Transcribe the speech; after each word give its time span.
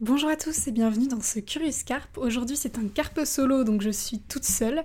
Bonjour 0.00 0.28
à 0.28 0.36
tous 0.36 0.68
et 0.68 0.70
bienvenue 0.70 1.08
dans 1.08 1.20
ce 1.20 1.40
Curious 1.40 1.82
Carpe. 1.84 2.18
Aujourd'hui 2.18 2.56
c'est 2.56 2.78
un 2.78 2.86
carpe 2.86 3.24
solo 3.24 3.64
donc 3.64 3.82
je 3.82 3.90
suis 3.90 4.20
toute 4.20 4.44
seule. 4.44 4.84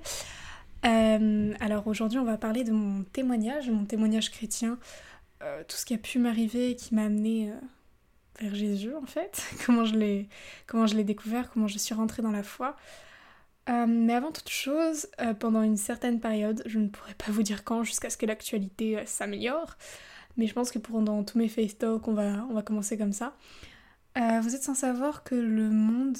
Euh, 0.86 1.54
alors 1.60 1.86
aujourd'hui 1.86 2.18
on 2.18 2.24
va 2.24 2.36
parler 2.36 2.64
de 2.64 2.72
mon 2.72 3.04
témoignage, 3.04 3.70
mon 3.70 3.86
témoignage 3.86 4.32
chrétien, 4.32 4.80
euh, 5.44 5.64
tout 5.68 5.78
ce 5.78 5.86
qui 5.86 5.94
a 5.94 6.00
pu 6.00 6.18
m'arriver 6.18 6.76
qui 6.76 6.96
m'a 6.96 7.04
amené 7.04 7.52
euh, 7.52 7.54
vers 8.42 8.56
Jésus 8.56 8.96
en 8.96 9.06
fait, 9.06 9.44
comment 9.68 9.86
je 9.86 9.96
l'ai 10.96 11.04
découvert, 11.04 11.52
comment 11.52 11.68
je 11.68 11.78
suis 11.78 11.94
rentrée 11.94 12.24
dans 12.24 12.32
la 12.32 12.42
foi. 12.42 12.76
mais 13.68 14.16
avant 14.16 14.32
toute 14.32 14.50
chose, 14.50 15.10
pendant 15.40 15.62
une 15.62 15.78
certaine 15.78 16.22
période, 16.22 16.64
je 16.66 16.80
ne 16.80 16.88
pourrais 16.88 17.14
pas 17.14 17.32
vous 17.32 17.44
dire 17.44 17.64
quand 17.64 17.84
jusqu'à 17.84 18.10
ce 18.10 18.18
que 18.18 18.26
l'actualité 18.26 19.06
s'améliore, 19.06 19.78
mais 20.38 20.48
je 20.48 20.56
pense 20.56 20.72
que 20.72 20.80
pendant 20.80 21.24
tous 21.24 21.38
mes 21.38 21.50
face 21.50 21.78
talks 21.78 22.08
on 22.08 22.18
on 22.18 22.54
va 22.56 22.64
commencer 22.64 22.98
comme 22.98 23.14
ça. 23.14 23.36
Euh, 24.18 24.40
vous 24.42 24.54
êtes 24.54 24.64
sans 24.64 24.76
savoir 24.76 25.24
que 25.24 25.36
le 25.36 25.70
monde 25.70 26.18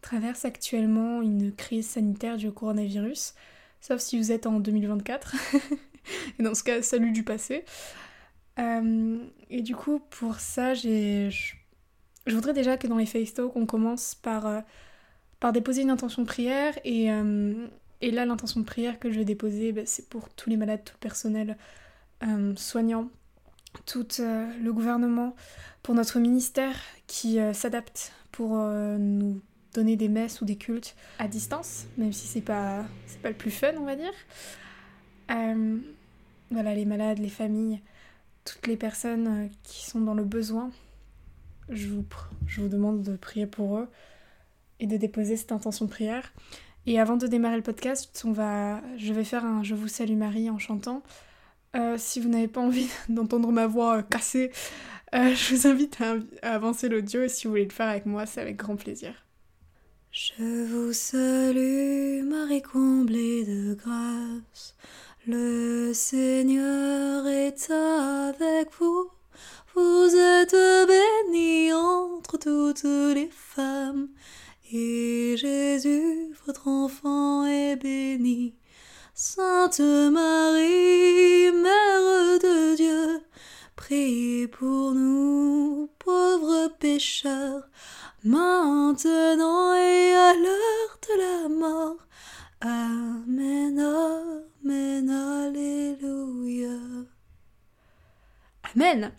traverse 0.00 0.44
actuellement 0.44 1.20
une 1.20 1.54
crise 1.54 1.86
sanitaire 1.86 2.36
du 2.36 2.50
coronavirus, 2.50 3.34
sauf 3.80 4.00
si 4.00 4.18
vous 4.18 4.32
êtes 4.32 4.46
en 4.46 4.58
2024. 4.60 5.34
et 6.38 6.42
dans 6.42 6.54
ce 6.54 6.64
cas, 6.64 6.80
salut 6.82 7.12
du 7.12 7.24
passé. 7.24 7.64
Euh, 8.58 9.18
et 9.50 9.60
du 9.60 9.76
coup, 9.76 10.00
pour 10.10 10.36
ça, 10.36 10.72
je, 10.72 11.30
voudrais 12.26 12.54
déjà 12.54 12.78
que 12.78 12.86
dans 12.86 12.96
les 12.96 13.06
face 13.06 13.34
talks, 13.34 13.54
on 13.54 13.66
commence 13.66 14.14
par, 14.14 14.46
euh, 14.46 14.60
par 15.38 15.52
déposer 15.52 15.82
une 15.82 15.90
intention 15.90 16.22
de 16.22 16.26
prière. 16.26 16.78
Et, 16.84 17.08
et 18.00 18.10
là, 18.10 18.24
l'intention 18.24 18.60
de 18.60 18.64
prière 18.64 18.98
que 18.98 19.10
je 19.10 19.18
vais 19.18 19.26
déposer, 19.26 19.72
bah, 19.72 19.82
c'est 19.84 20.08
pour 20.08 20.30
tous 20.30 20.48
les 20.48 20.56
malades, 20.56 20.84
tout 20.84 20.94
le 20.94 21.00
personnel 21.00 21.58
soignant, 22.56 23.10
tout 23.84 24.06
le 24.18 24.70
gouvernement, 24.70 25.34
pour 25.82 25.94
notre 25.94 26.18
ministère 26.18 26.76
qui 27.06 27.38
euh, 27.38 27.52
s'adapte 27.52 28.12
pour 28.32 28.58
euh, 28.58 28.98
nous 28.98 29.40
donner 29.72 29.94
des 29.94 30.08
messes 30.08 30.40
ou 30.40 30.44
des 30.44 30.56
cultes 30.56 30.96
à 31.20 31.28
distance, 31.28 31.86
même 31.96 32.12
si 32.12 32.26
c'est 32.26 32.40
pas, 32.40 32.84
c'est 33.06 33.20
pas 33.20 33.28
le 33.28 33.36
plus 33.36 33.52
fun, 33.52 33.72
on 33.78 33.84
va 33.84 33.94
dire. 33.94 34.12
Euh, 35.30 35.78
voilà, 36.50 36.74
les 36.74 36.84
malades, 36.84 37.18
les 37.18 37.28
familles, 37.28 37.80
toutes 38.44 38.66
les 38.66 38.76
personnes 38.76 39.48
qui 39.62 39.86
sont 39.86 40.00
dans 40.00 40.14
le 40.14 40.24
besoin, 40.24 40.72
je 41.68 41.86
vous, 41.86 42.04
je 42.48 42.62
vous 42.62 42.68
demande 42.68 43.02
de 43.02 43.16
prier 43.16 43.46
pour 43.46 43.78
eux 43.78 43.88
et 44.80 44.88
de 44.88 44.96
déposer 44.96 45.36
cette 45.36 45.52
intention 45.52 45.84
de 45.84 45.90
prière. 45.90 46.32
Et 46.86 46.98
avant 46.98 47.16
de 47.16 47.28
démarrer 47.28 47.56
le 47.56 47.62
podcast, 47.62 48.22
on 48.24 48.32
va, 48.32 48.80
je 48.96 49.12
vais 49.12 49.24
faire 49.24 49.44
un 49.44 49.62
Je 49.62 49.74
vous 49.76 49.88
salue 49.88 50.16
Marie 50.16 50.50
en 50.50 50.58
chantant. 50.58 51.02
Si 51.96 52.20
vous 52.20 52.28
n'avez 52.28 52.48
pas 52.48 52.60
envie 52.60 52.88
d'entendre 53.08 53.50
ma 53.52 53.66
voix 53.66 54.02
cassée, 54.02 54.50
euh, 55.14 55.34
je 55.34 55.54
vous 55.54 55.66
invite 55.66 55.98
à, 56.00 56.16
avancer 56.54 56.88
l'audio 56.88 57.22
et 57.22 57.28
si 57.28 57.46
vous 57.46 57.52
voulez 57.52 57.64
le 57.64 57.70
faire 57.70 57.88
avec 57.88 58.06
moi, 58.06 58.26
c'est 58.26 58.40
avec 58.40 58.56
grand 58.56 58.76
plaisir. 58.76 59.12
Je 60.10 60.64
vous 60.64 60.92
salue, 60.92 62.22
Marie 62.24 62.62
comblée 62.62 63.44
de 63.44 63.74
grâce. 63.74 64.74
Le 65.26 65.92
Seigneur 65.92 67.26
est 67.26 67.70
avec 67.70 68.68
vous. 68.78 69.10
Vous 69.74 70.16
êtes 70.16 70.56
bénie 70.86 71.72
entre 71.72 72.38
toutes 72.38 72.84
les 72.84 73.28
femmes. 73.30 74.08
Et 74.72 75.36
Jésus, 75.36 76.34
votre 76.46 76.68
enfant, 76.68 77.44
est 77.44 77.76
béni. 77.76 78.54
Sainte 79.18 79.80
Marie, 79.80 81.50
Mère 81.50 82.38
de 82.38 82.76
Dieu, 82.76 83.22
Priez 83.74 84.46
pour 84.46 84.92
nous, 84.92 85.90
pauvres 85.98 86.68
pécheurs, 86.78 87.66
maintenant 88.24 89.74
et 89.74 90.12
à 90.12 90.34
l'heure 90.34 91.00
de 91.00 91.18
la 91.18 91.48
mort. 91.48 91.96
Amen, 92.60 93.80
Amen, 94.62 95.08
Alléluia. 95.08 96.78
Amen. 98.74 99.12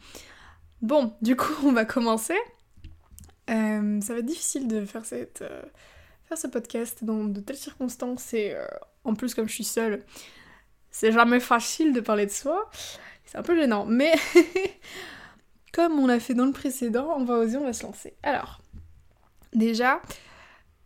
Bon, 0.83 1.15
du 1.23 1.35
coup, 1.35 1.55
on 1.63 1.71
va 1.71 1.85
commencer. 1.85 2.37
Euh, 3.49 3.99
ça 4.01 4.13
va 4.13 4.19
être 4.19 4.25
difficile 4.27 4.67
de 4.67 4.77
euh, 4.77 4.85
faire 4.85 6.37
ce 6.37 6.45
podcast 6.45 7.03
dans 7.03 7.23
de 7.23 7.39
telles 7.39 7.57
circonstances 7.57 8.35
et 8.35 8.53
euh, 8.53 8.67
en 9.07 9.15
plus, 9.15 9.33
comme 9.33 9.47
je 9.47 9.53
suis 9.53 9.63
seule, 9.63 10.03
c'est 10.91 11.11
jamais 11.11 11.39
facile 11.39 11.93
de 11.93 12.01
parler 12.01 12.25
de 12.25 12.31
soi. 12.31 12.69
C'est 13.25 13.37
un 13.37 13.43
peu 13.43 13.55
gênant, 13.55 13.85
mais 13.85 14.13
comme 15.73 15.99
on 15.99 16.07
l'a 16.07 16.19
fait 16.19 16.33
dans 16.33 16.45
le 16.45 16.51
précédent, 16.51 17.15
on 17.17 17.23
va 17.23 17.35
oser, 17.35 17.57
on 17.57 17.63
va 17.63 17.73
se 17.73 17.83
lancer. 17.83 18.13
Alors, 18.23 18.61
déjà, 19.53 20.01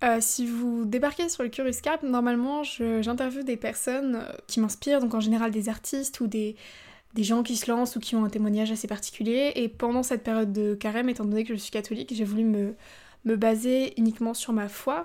euh, 0.04 0.18
si 0.20 0.46
vous 0.46 0.86
débarquez 0.86 1.30
sur 1.30 1.44
le 1.44 1.50
Curious 1.50 1.76
normalement 2.04 2.64
j'interviewe 2.64 3.44
des 3.44 3.58
personnes 3.58 4.16
euh, 4.16 4.32
qui 4.48 4.60
m'inspirent, 4.60 5.00
donc 5.00 5.14
en 5.14 5.20
général 5.20 5.52
des 5.52 5.70
artistes 5.70 6.20
ou 6.22 6.28
des, 6.28 6.56
gens 7.18 7.44
qui 7.44 7.56
se 7.56 7.70
lancent 7.70 7.96
ou 7.96 8.00
qui 8.00 8.16
ont 8.16 8.26
un 8.26 8.30
témoignage 8.30 8.72
assez 8.72 8.88
particulier. 8.88 9.52
Et 9.56 9.68
pendant 9.68 10.04
cette 10.04 10.24
période 10.24 10.54
de 10.54 10.76
carême, 10.76 11.10
étant 11.10 11.26
donné 11.26 11.44
que 11.44 11.54
je 11.54 11.60
suis 11.60 11.72
catholique, 11.72 12.14
j'ai 12.14 12.24
voulu 12.24 12.44
me 12.44 13.36
baser 13.36 14.00
uniquement 14.00 14.34
sur 14.34 14.54
ma 14.54 14.70
foi 14.70 15.04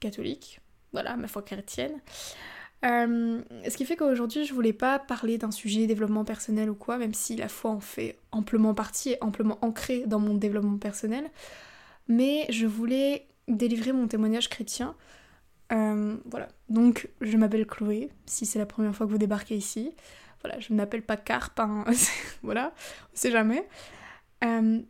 catholique, 0.00 0.60
voilà, 0.92 1.16
ma 1.16 1.28
foi 1.28 1.42
chrétienne. 1.42 2.00
Euh, 2.84 3.42
ce 3.68 3.76
qui 3.76 3.84
fait 3.84 3.96
qu'aujourd'hui, 3.96 4.44
je 4.44 4.54
voulais 4.54 4.72
pas 4.72 4.98
parler 4.98 5.36
d'un 5.36 5.50
sujet 5.50 5.86
développement 5.86 6.24
personnel 6.24 6.70
ou 6.70 6.74
quoi, 6.74 6.96
même 6.98 7.14
si 7.14 7.36
la 7.36 7.48
foi 7.48 7.70
en 7.70 7.80
fait 7.80 8.18
amplement 8.30 8.74
partie 8.74 9.10
et 9.10 9.18
amplement 9.20 9.58
ancrée 9.62 10.04
dans 10.06 10.20
mon 10.20 10.34
développement 10.34 10.78
personnel. 10.78 11.30
Mais 12.06 12.46
je 12.50 12.66
voulais 12.66 13.26
délivrer 13.48 13.92
mon 13.92 14.06
témoignage 14.06 14.48
chrétien. 14.48 14.94
Euh, 15.72 16.16
voilà. 16.26 16.48
Donc, 16.68 17.08
je 17.20 17.36
m'appelle 17.36 17.66
Chloé, 17.66 18.10
si 18.26 18.46
c'est 18.46 18.58
la 18.58 18.66
première 18.66 18.94
fois 18.94 19.06
que 19.06 19.12
vous 19.12 19.18
débarquez 19.18 19.56
ici. 19.56 19.92
Voilà, 20.42 20.60
je 20.60 20.72
ne 20.72 20.76
m'appelle 20.76 21.02
pas 21.02 21.16
Carpe, 21.16 21.58
hein. 21.58 21.84
voilà, 22.42 22.72
on 23.12 23.16
sait 23.16 23.32
jamais. 23.32 23.66
Euh, 24.44 24.80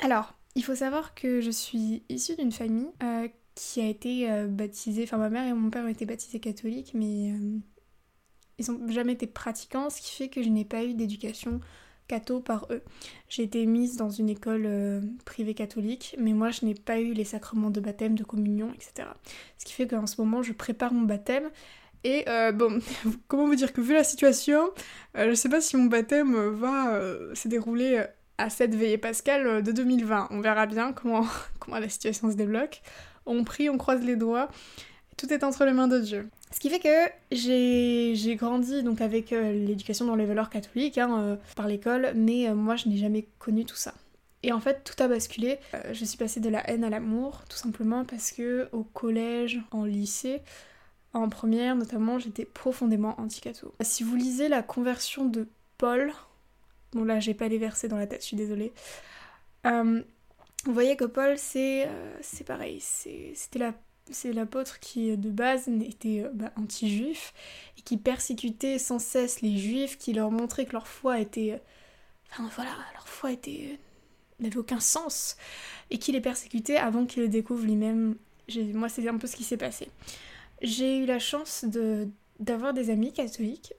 alors, 0.00 0.34
il 0.54 0.62
faut 0.62 0.74
savoir 0.74 1.14
que 1.14 1.40
je 1.40 1.50
suis 1.50 2.02
issue 2.10 2.36
d'une 2.36 2.52
famille 2.52 2.90
qui 3.54 3.80
a 3.80 3.86
été 3.86 4.30
euh, 4.30 4.46
baptisé, 4.46 5.04
enfin 5.04 5.18
ma 5.18 5.30
mère 5.30 5.46
et 5.46 5.52
mon 5.52 5.70
père 5.70 5.84
ont 5.84 5.88
été 5.88 6.06
baptisés 6.06 6.40
catholiques, 6.40 6.92
mais 6.94 7.32
euh, 7.32 7.58
ils 8.58 8.70
n'ont 8.70 8.88
jamais 8.90 9.12
été 9.12 9.26
pratiquants, 9.26 9.90
ce 9.90 10.00
qui 10.00 10.12
fait 10.12 10.28
que 10.28 10.42
je 10.42 10.48
n'ai 10.48 10.64
pas 10.64 10.84
eu 10.84 10.94
d'éducation 10.94 11.60
catho 12.08 12.40
par 12.40 12.66
eux. 12.70 12.82
J'ai 13.28 13.44
été 13.44 13.64
mise 13.64 13.96
dans 13.96 14.10
une 14.10 14.28
école 14.28 14.64
euh, 14.66 15.00
privée 15.24 15.54
catholique, 15.54 16.16
mais 16.18 16.32
moi 16.32 16.50
je 16.50 16.66
n'ai 16.66 16.74
pas 16.74 17.00
eu 17.00 17.12
les 17.12 17.24
sacrements 17.24 17.70
de 17.70 17.80
baptême, 17.80 18.16
de 18.16 18.24
communion, 18.24 18.72
etc. 18.74 19.08
Ce 19.58 19.64
qui 19.64 19.72
fait 19.72 19.86
qu'en 19.86 20.06
ce 20.06 20.20
moment 20.20 20.42
je 20.42 20.52
prépare 20.52 20.92
mon 20.92 21.02
baptême. 21.02 21.50
Et 22.06 22.26
bon, 22.52 22.80
comment 23.28 23.46
vous 23.46 23.54
dire 23.54 23.72
que 23.72 23.80
vu 23.80 23.94
la 23.94 24.04
situation, 24.04 24.70
je 25.14 25.32
sais 25.32 25.48
pas 25.48 25.62
si 25.62 25.78
mon 25.78 25.86
baptême 25.86 26.34
va 26.50 27.00
se 27.32 27.48
dérouler 27.48 28.04
à 28.36 28.50
cette 28.50 28.74
veillée 28.74 28.98
pascale 28.98 29.62
de 29.62 29.72
2020. 29.72 30.28
On 30.30 30.40
verra 30.42 30.66
bien 30.66 30.92
comment, 30.92 31.24
comment 31.60 31.78
la 31.78 31.88
situation 31.88 32.30
se 32.30 32.36
débloque 32.36 32.82
on 33.26 33.44
prie, 33.44 33.70
on 33.70 33.78
croise 33.78 34.02
les 34.02 34.16
doigts, 34.16 34.48
tout 35.16 35.32
est 35.32 35.44
entre 35.44 35.64
les 35.64 35.72
mains 35.72 35.88
de 35.88 35.98
Dieu. 35.98 36.28
Ce 36.50 36.60
qui 36.60 36.70
fait 36.70 36.78
que 36.78 37.10
j'ai 37.32 38.36
grandi 38.36 38.82
donc 38.82 39.00
avec 39.00 39.32
euh, 39.32 39.52
l'éducation 39.52 40.06
dans 40.06 40.14
les 40.14 40.24
valeurs 40.24 40.50
catholiques, 40.50 40.98
hein, 40.98 41.18
euh, 41.18 41.36
par 41.56 41.66
l'école, 41.66 42.12
mais 42.14 42.48
euh, 42.48 42.54
moi 42.54 42.76
je 42.76 42.88
n'ai 42.88 42.96
jamais 42.96 43.26
connu 43.38 43.64
tout 43.64 43.76
ça. 43.76 43.94
Et 44.42 44.52
en 44.52 44.60
fait, 44.60 44.84
tout 44.84 45.02
a 45.02 45.08
basculé. 45.08 45.58
je 45.92 46.04
suis 46.04 46.18
passée 46.18 46.38
de 46.38 46.50
la 46.50 46.68
haine 46.68 46.84
à 46.84 46.90
l'amour, 46.90 47.42
tout 47.48 47.56
simplement 47.56 48.04
parce 48.04 48.30
que 48.30 48.68
au 48.72 48.84
collège, 48.84 49.60
en 49.70 49.84
lycée, 49.84 50.42
en 51.14 51.30
première 51.30 51.76
notamment, 51.76 52.18
j'étais 52.18 52.44
profondément 52.44 53.18
anti-catho. 53.18 53.74
Si 53.80 54.04
vous 54.04 54.16
lisez 54.16 54.48
la 54.48 54.62
conversion 54.62 55.24
de 55.24 55.48
Paul, 55.78 56.12
bon 56.92 57.04
là 57.04 57.20
j'ai 57.20 57.32
pas 57.32 57.48
les 57.48 57.56
versets 57.56 57.88
dans 57.88 57.96
la 57.96 58.06
tête, 58.06 58.20
je 58.20 58.26
suis 58.26 58.36
désolée, 58.36 58.72
vous 60.64 60.72
voyez 60.72 60.96
que 60.96 61.04
Paul, 61.04 61.36
c'est 61.36 61.86
euh, 61.86 62.44
pareil, 62.46 62.80
c'était 62.80 63.72
c'est 64.10 64.32
l'apôtre 64.32 64.80
qui 64.80 65.16
de 65.16 65.30
base 65.30 65.68
était 65.68 66.22
euh, 66.24 66.30
bah, 66.32 66.52
anti-juif 66.56 67.32
et 67.78 67.82
qui 67.82 67.96
persécutait 67.96 68.78
sans 68.78 68.98
cesse 68.98 69.40
les 69.42 69.58
juifs, 69.58 69.98
qui 69.98 70.12
leur 70.12 70.30
montrait 70.30 70.66
que 70.66 70.72
leur 70.72 70.88
foi 70.88 71.20
était, 71.20 71.52
euh, 71.52 71.58
enfin 72.30 72.48
voilà, 72.54 72.70
leur 72.94 73.08
foi 73.08 73.32
était 73.32 73.78
n'avait 74.40 74.56
aucun 74.56 74.80
sens 74.80 75.36
et 75.90 75.98
qui 75.98 76.12
les 76.12 76.20
persécutait 76.20 76.76
avant 76.76 77.06
qu'il 77.06 77.22
le 77.22 77.28
découvre 77.28 77.64
lui-même. 77.64 78.16
Moi, 78.74 78.88
c'est 78.88 79.06
un 79.06 79.16
peu 79.16 79.26
ce 79.26 79.36
qui 79.36 79.44
s'est 79.44 79.56
passé. 79.56 79.88
J'ai 80.60 80.98
eu 80.98 81.06
la 81.06 81.18
chance 81.18 81.64
d'avoir 82.40 82.74
des 82.74 82.90
amis 82.90 83.12
catholiques 83.12 83.74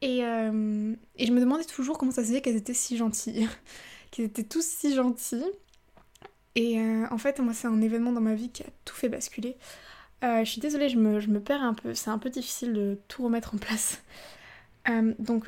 et, 0.00 0.20
et 0.20 1.26
je 1.26 1.32
me 1.32 1.38
demandais 1.38 1.64
toujours 1.64 1.98
comment 1.98 2.12
ça 2.12 2.24
se 2.24 2.32
fait 2.32 2.40
qu'elles 2.40 2.56
étaient 2.56 2.74
si 2.74 2.96
gentilles, 2.96 3.46
qu'ils 4.10 4.24
étaient 4.24 4.42
tous 4.42 4.64
si 4.64 4.94
gentils 4.94 5.44
et 6.54 6.78
euh, 6.78 7.06
en 7.10 7.18
fait, 7.18 7.40
moi, 7.40 7.54
c'est 7.54 7.66
un 7.66 7.80
événement 7.80 8.12
dans 8.12 8.20
ma 8.20 8.34
vie 8.34 8.50
qui 8.50 8.62
a 8.62 8.66
tout 8.84 8.94
fait 8.94 9.08
basculer. 9.08 9.56
Euh, 10.24 10.44
je 10.44 10.50
suis 10.50 10.60
désolée, 10.60 10.88
je 10.88 10.98
me, 10.98 11.40
perds 11.40 11.62
un 11.62 11.74
peu. 11.74 11.94
C'est 11.94 12.10
un 12.10 12.18
peu 12.18 12.30
difficile 12.30 12.72
de 12.72 12.98
tout 13.08 13.24
remettre 13.24 13.54
en 13.54 13.58
place. 13.58 14.02
Euh, 14.88 15.14
donc, 15.20 15.44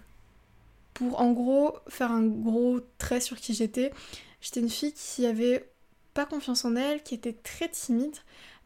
pour 0.93 1.21
en 1.21 1.33
gros 1.33 1.77
faire 1.89 2.13
un 2.13 2.23
gros 2.25 2.79
trait 2.99 3.21
sur 3.21 3.37
qui 3.37 3.53
j'étais, 3.53 3.93
j'étais 4.41 4.61
une 4.61 4.71
fille 4.71 4.93
qui 4.93 5.27
avait 5.27 5.69
pas 6.15 6.25
confiance 6.25 6.65
en 6.65 6.77
elle, 6.77 7.03
qui 7.03 7.17
était 7.17 7.33
très 7.33 7.69
timide, 7.69 8.15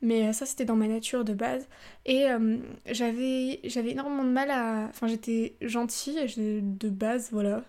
mais 0.02 0.30
ça 0.34 0.44
c'était 0.44 0.66
dans 0.66 0.76
ma 0.76 0.86
nature 0.86 1.24
de 1.24 1.32
base. 1.32 1.66
Et 2.04 2.26
j'avais 2.84 3.60
j'avais 3.64 3.92
énormément 3.92 4.24
de 4.24 4.28
mal 4.28 4.50
à... 4.50 4.88
Enfin 4.90 5.06
j'étais 5.06 5.56
gentille 5.62 6.20
de 6.36 6.88
base, 6.90 7.30
voilà. 7.32 7.64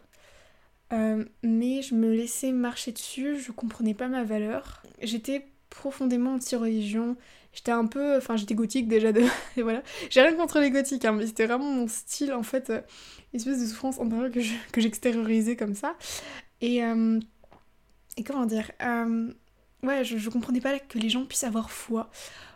Mais 0.91 1.81
je 1.81 1.95
me 1.95 2.11
laissais 2.11 2.51
marcher 2.51 2.91
dessus, 2.91 3.39
je 3.39 3.51
comprenais 3.51 3.93
pas 3.93 4.07
ma 4.07 4.23
valeur. 4.23 4.83
J'étais 5.01 5.45
profondément 5.69 6.33
anti-religion, 6.35 7.15
J'étais 7.53 7.71
un 7.71 7.87
peu. 7.87 8.17
Enfin, 8.17 8.35
j'étais 8.35 8.55
gothique 8.55 8.87
déjà 8.87 9.11
de. 9.11 9.21
Et 9.57 9.61
voilà. 9.61 9.81
J'ai 10.09 10.21
rien 10.21 10.35
contre 10.35 10.59
les 10.59 10.71
gothiques, 10.71 11.05
hein, 11.05 11.13
mais 11.13 11.27
c'était 11.27 11.45
vraiment 11.45 11.69
mon 11.71 11.87
style, 11.87 12.33
en 12.33 12.43
fait. 12.43 12.69
Euh, 12.69 12.81
une 13.33 13.39
espèce 13.39 13.59
de 13.59 13.65
souffrance 13.65 13.99
intérieure 13.99 14.31
que, 14.71 14.81
j'extériorisais 14.81 15.55
comme 15.55 15.75
ça. 15.75 15.95
Et. 16.61 16.83
Euh, 16.83 17.19
et 18.17 18.23
comment 18.23 18.45
dire 18.45 18.71
euh, 18.81 19.31
Ouais, 19.81 20.03
je, 20.03 20.17
je, 20.17 20.29
comprenais 20.29 20.59
pas 20.59 20.77
que 20.77 20.97
les 20.97 21.07
gens 21.09 21.25
puissent 21.25 21.45
avoir 21.45 21.71
foi 21.71 22.09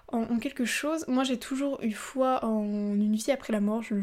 en, 0.09 0.37
quelque 0.39 0.65
chose. 0.65 1.05
Moi, 1.07 1.23
j'ai 1.23 1.39
toujours 1.39 1.81
eu 1.81 1.91
foi 1.91 2.43
en 2.43 2.93
une 2.93 3.15
vie 3.15 3.31
après 3.31 3.53
la 3.53 3.61
mort. 3.61 3.81
Je, 3.81 3.95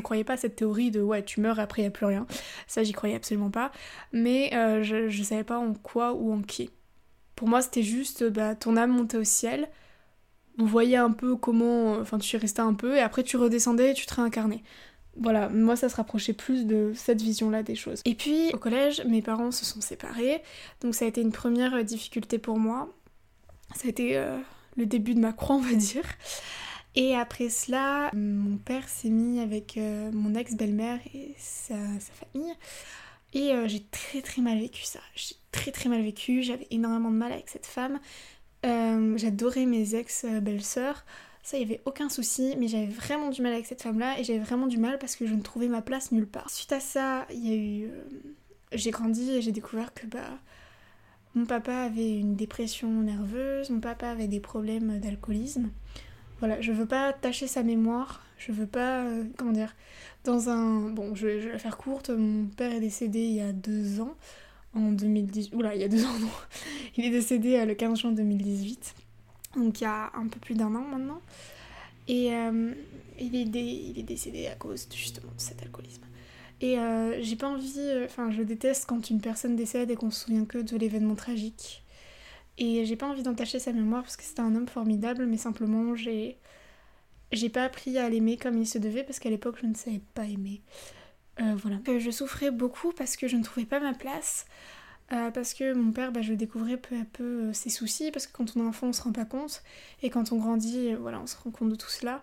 croyais 0.00 0.24
pas 0.24 0.34
à 0.34 0.36
cette 0.36 0.56
théorie 0.56 0.90
de 0.90 1.00
ouais, 1.00 1.24
tu 1.24 1.40
meurs 1.40 1.58
après, 1.58 1.82
il 1.82 1.86
a 1.86 1.90
plus 1.90 2.06
rien. 2.06 2.26
Ça, 2.66 2.82
j'y 2.82 2.92
croyais 2.92 3.16
absolument 3.16 3.50
pas. 3.50 3.72
Mais 4.12 4.50
je, 4.82 5.08
je 5.08 5.22
savais 5.22 5.44
pas 5.44 5.58
en 5.58 5.74
quoi 5.74 6.12
ou 6.12 6.32
en 6.32 6.42
qui. 6.42 6.70
Pour 7.36 7.48
moi, 7.48 7.62
c'était 7.62 7.82
juste 7.82 8.24
bah, 8.24 8.54
ton 8.54 8.76
âme 8.76 8.90
montait 8.90 9.16
au 9.16 9.24
ciel 9.24 9.68
on 10.58 10.64
voyait 10.64 10.96
un 10.96 11.10
peu 11.10 11.36
comment. 11.36 11.92
Enfin, 11.92 12.18
tu 12.18 12.36
restais 12.36 12.60
un 12.60 12.74
peu 12.74 12.96
et 12.96 13.00
après 13.00 13.22
tu 13.22 13.36
redescendais 13.36 13.92
et 13.92 13.94
tu 13.94 14.06
te 14.06 14.14
réincarnais. 14.14 14.62
Voilà, 15.16 15.48
moi 15.48 15.74
ça 15.74 15.88
se 15.88 15.96
rapprochait 15.96 16.32
plus 16.32 16.64
de 16.64 16.92
cette 16.94 17.22
vision-là 17.22 17.62
des 17.62 17.74
choses. 17.74 18.02
Et 18.04 18.14
puis 18.14 18.50
au 18.52 18.58
collège, 18.58 19.02
mes 19.06 19.22
parents 19.22 19.50
se 19.50 19.64
sont 19.64 19.80
séparés, 19.80 20.42
donc 20.80 20.94
ça 20.94 21.06
a 21.06 21.08
été 21.08 21.20
une 21.20 21.32
première 21.32 21.82
difficulté 21.84 22.38
pour 22.38 22.58
moi. 22.58 22.88
Ça 23.74 23.86
a 23.86 23.88
été 23.88 24.16
euh, 24.16 24.38
le 24.76 24.86
début 24.86 25.14
de 25.14 25.20
ma 25.20 25.32
croix, 25.32 25.56
on 25.56 25.60
va 25.60 25.74
dire. 25.74 26.04
Et 26.98 27.14
après 27.14 27.48
cela, 27.48 28.10
mon 28.12 28.56
père 28.56 28.88
s'est 28.88 29.08
mis 29.08 29.38
avec 29.38 29.76
euh, 29.76 30.10
mon 30.12 30.34
ex-belle-mère 30.34 30.98
et 31.14 31.32
sa, 31.38 31.76
famille. 32.00 32.52
Et 33.34 33.52
euh, 33.52 33.68
j'ai 33.68 33.84
très 33.84 34.20
très 34.20 34.42
mal 34.42 34.58
vécu 34.58 34.82
ça. 34.82 34.98
J'ai 35.14 35.36
très 35.52 35.70
très 35.70 35.88
mal 35.88 36.02
vécu, 36.02 36.42
j'avais 36.42 36.66
énormément 36.72 37.12
de 37.12 37.16
mal 37.16 37.30
avec 37.30 37.50
cette 37.50 37.66
femme. 37.66 38.00
Euh, 38.66 39.16
j'adorais 39.16 39.64
mes 39.64 39.94
ex-belles-sœurs. 39.94 41.04
Ça, 41.44 41.56
il 41.56 41.64
n'y 41.64 41.72
avait 41.72 41.80
aucun 41.84 42.08
souci, 42.08 42.56
mais 42.58 42.66
j'avais 42.66 42.86
vraiment 42.88 43.30
du 43.30 43.42
mal 43.42 43.52
avec 43.52 43.66
cette 43.66 43.82
femme-là 43.82 44.18
et 44.18 44.24
j'avais 44.24 44.40
vraiment 44.40 44.66
du 44.66 44.78
mal 44.78 44.98
parce 44.98 45.14
que 45.14 45.24
je 45.24 45.34
ne 45.34 45.40
trouvais 45.40 45.68
ma 45.68 45.82
place 45.82 46.10
nulle 46.10 46.26
part. 46.26 46.50
Suite 46.50 46.72
à 46.72 46.80
ça, 46.80 47.28
j'ai 47.30 48.90
grandi 48.90 49.36
et 49.36 49.40
j'ai 49.40 49.52
découvert 49.52 49.94
que 49.94 50.04
bah. 50.06 50.40
Mon 51.34 51.44
papa 51.44 51.74
avait 51.74 52.18
une 52.18 52.34
dépression 52.34 52.90
nerveuse, 52.90 53.70
mon 53.70 53.78
papa 53.78 54.08
avait 54.08 54.26
des 54.26 54.40
problèmes 54.40 54.98
d'alcoolisme. 54.98 55.70
Voilà, 56.38 56.60
je 56.60 56.72
veux 56.72 56.86
pas 56.86 57.12
tâcher 57.12 57.46
sa 57.48 57.62
mémoire, 57.62 58.22
je 58.38 58.52
veux 58.52 58.66
pas. 58.66 59.02
Euh, 59.04 59.24
comment 59.36 59.52
dire 59.52 59.74
Dans 60.24 60.48
un. 60.48 60.90
Bon, 60.90 61.14
je 61.14 61.26
vais 61.26 61.52
la 61.52 61.58
faire 61.58 61.76
courte, 61.76 62.10
mon 62.10 62.46
père 62.46 62.72
est 62.72 62.80
décédé 62.80 63.20
il 63.20 63.34
y 63.34 63.40
a 63.40 63.52
deux 63.52 64.00
ans 64.00 64.14
en 64.74 64.92
2018. 64.92 65.54
Oula, 65.54 65.74
il 65.74 65.80
y 65.80 65.84
a 65.84 65.88
deux 65.88 66.04
ans, 66.04 66.18
non. 66.20 66.28
Il 66.96 67.04
est 67.04 67.10
décédé 67.10 67.56
euh, 67.56 67.64
le 67.64 67.74
15 67.74 67.98
juin 67.98 68.12
2018. 68.12 68.94
Donc 69.56 69.80
il 69.80 69.84
y 69.84 69.86
a 69.86 70.12
un 70.14 70.28
peu 70.28 70.38
plus 70.38 70.54
d'un 70.54 70.74
an 70.74 70.84
maintenant. 70.84 71.20
Et 72.06 72.32
euh, 72.32 72.72
il, 73.18 73.34
est 73.34 74.02
décédé 74.02 74.46
à 74.46 74.54
cause 74.54 74.86
justement 74.94 75.32
de 75.36 75.40
cet 75.40 75.62
alcoolisme. 75.62 76.02
Et 76.60 76.76
j'ai 77.20 77.36
pas 77.36 77.48
envie. 77.48 77.80
Enfin, 78.04 78.30
je 78.30 78.42
déteste 78.42 78.86
quand 78.86 79.10
une 79.10 79.20
personne 79.20 79.54
décède 79.54 79.90
et 79.90 79.96
qu'on 79.96 80.10
se 80.10 80.24
souvient 80.24 80.44
que 80.44 80.58
de 80.58 80.76
l'événement 80.76 81.14
tragique. 81.14 81.84
Et 82.58 82.84
j'ai 82.84 82.96
pas 82.96 83.06
envie 83.06 83.22
d'entacher 83.22 83.58
sa 83.58 83.72
mémoire 83.72 84.02
parce 84.02 84.16
que 84.16 84.24
c'était 84.24 84.40
un 84.40 84.54
homme 84.54 84.68
formidable, 84.68 85.26
mais 85.26 85.36
simplement 85.36 85.94
j'ai. 85.94 86.36
J'ai 87.30 87.50
pas 87.50 87.64
appris 87.64 87.98
à 87.98 88.08
l'aimer 88.08 88.38
comme 88.38 88.56
il 88.56 88.66
se 88.66 88.78
devait 88.78 89.04
parce 89.04 89.18
qu'à 89.18 89.28
l'époque 89.28 89.58
je 89.60 89.66
ne 89.66 89.74
savais 89.74 90.00
pas 90.14 90.24
aimer. 90.24 90.62
Euh, 91.40 91.54
voilà. 91.56 91.76
Je 91.98 92.10
souffrais 92.10 92.50
beaucoup 92.50 92.92
parce 92.92 93.16
que 93.16 93.28
je 93.28 93.36
ne 93.36 93.42
trouvais 93.42 93.66
pas 93.66 93.80
ma 93.80 93.94
place. 93.94 94.46
Euh, 95.12 95.30
parce 95.30 95.54
que 95.54 95.72
mon 95.72 95.90
père, 95.90 96.12
bah, 96.12 96.20
je 96.20 96.34
découvrais 96.34 96.76
peu 96.76 96.94
à 96.96 97.04
peu 97.10 97.24
euh, 97.24 97.52
ses 97.54 97.70
soucis, 97.70 98.10
parce 98.10 98.26
que 98.26 98.32
quand 98.36 98.56
on 98.56 98.60
est 98.60 98.66
enfant, 98.66 98.88
on 98.88 98.92
se 98.92 99.00
rend 99.00 99.12
pas 99.12 99.24
compte, 99.24 99.62
et 100.02 100.10
quand 100.10 100.32
on 100.32 100.36
grandit, 100.36 100.92
voilà, 100.94 101.18
on 101.18 101.26
se 101.26 101.36
rend 101.38 101.50
compte 101.50 101.70
de 101.70 101.76
tout 101.76 101.88
cela. 101.88 102.22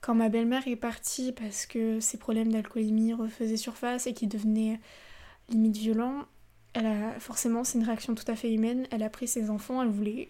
Quand 0.00 0.14
ma 0.14 0.30
belle-mère 0.30 0.66
est 0.66 0.76
partie 0.76 1.32
parce 1.32 1.66
que 1.66 2.00
ses 2.00 2.18
problèmes 2.18 2.50
d'alcoolémie 2.50 3.12
refaisaient 3.12 3.56
surface 3.56 4.06
et 4.06 4.14
qu'il 4.14 4.28
devenait 4.28 4.80
limite 5.48 5.76
violent, 5.76 6.26
elle 6.74 6.86
a 6.86 7.20
forcément, 7.20 7.64
c'est 7.64 7.78
une 7.78 7.84
réaction 7.84 8.14
tout 8.14 8.24
à 8.28 8.36
fait 8.36 8.52
humaine. 8.52 8.86
Elle 8.90 9.02
a 9.02 9.10
pris 9.10 9.28
ses 9.28 9.50
enfants, 9.50 9.82
elle 9.82 9.90
voulait 9.90 10.28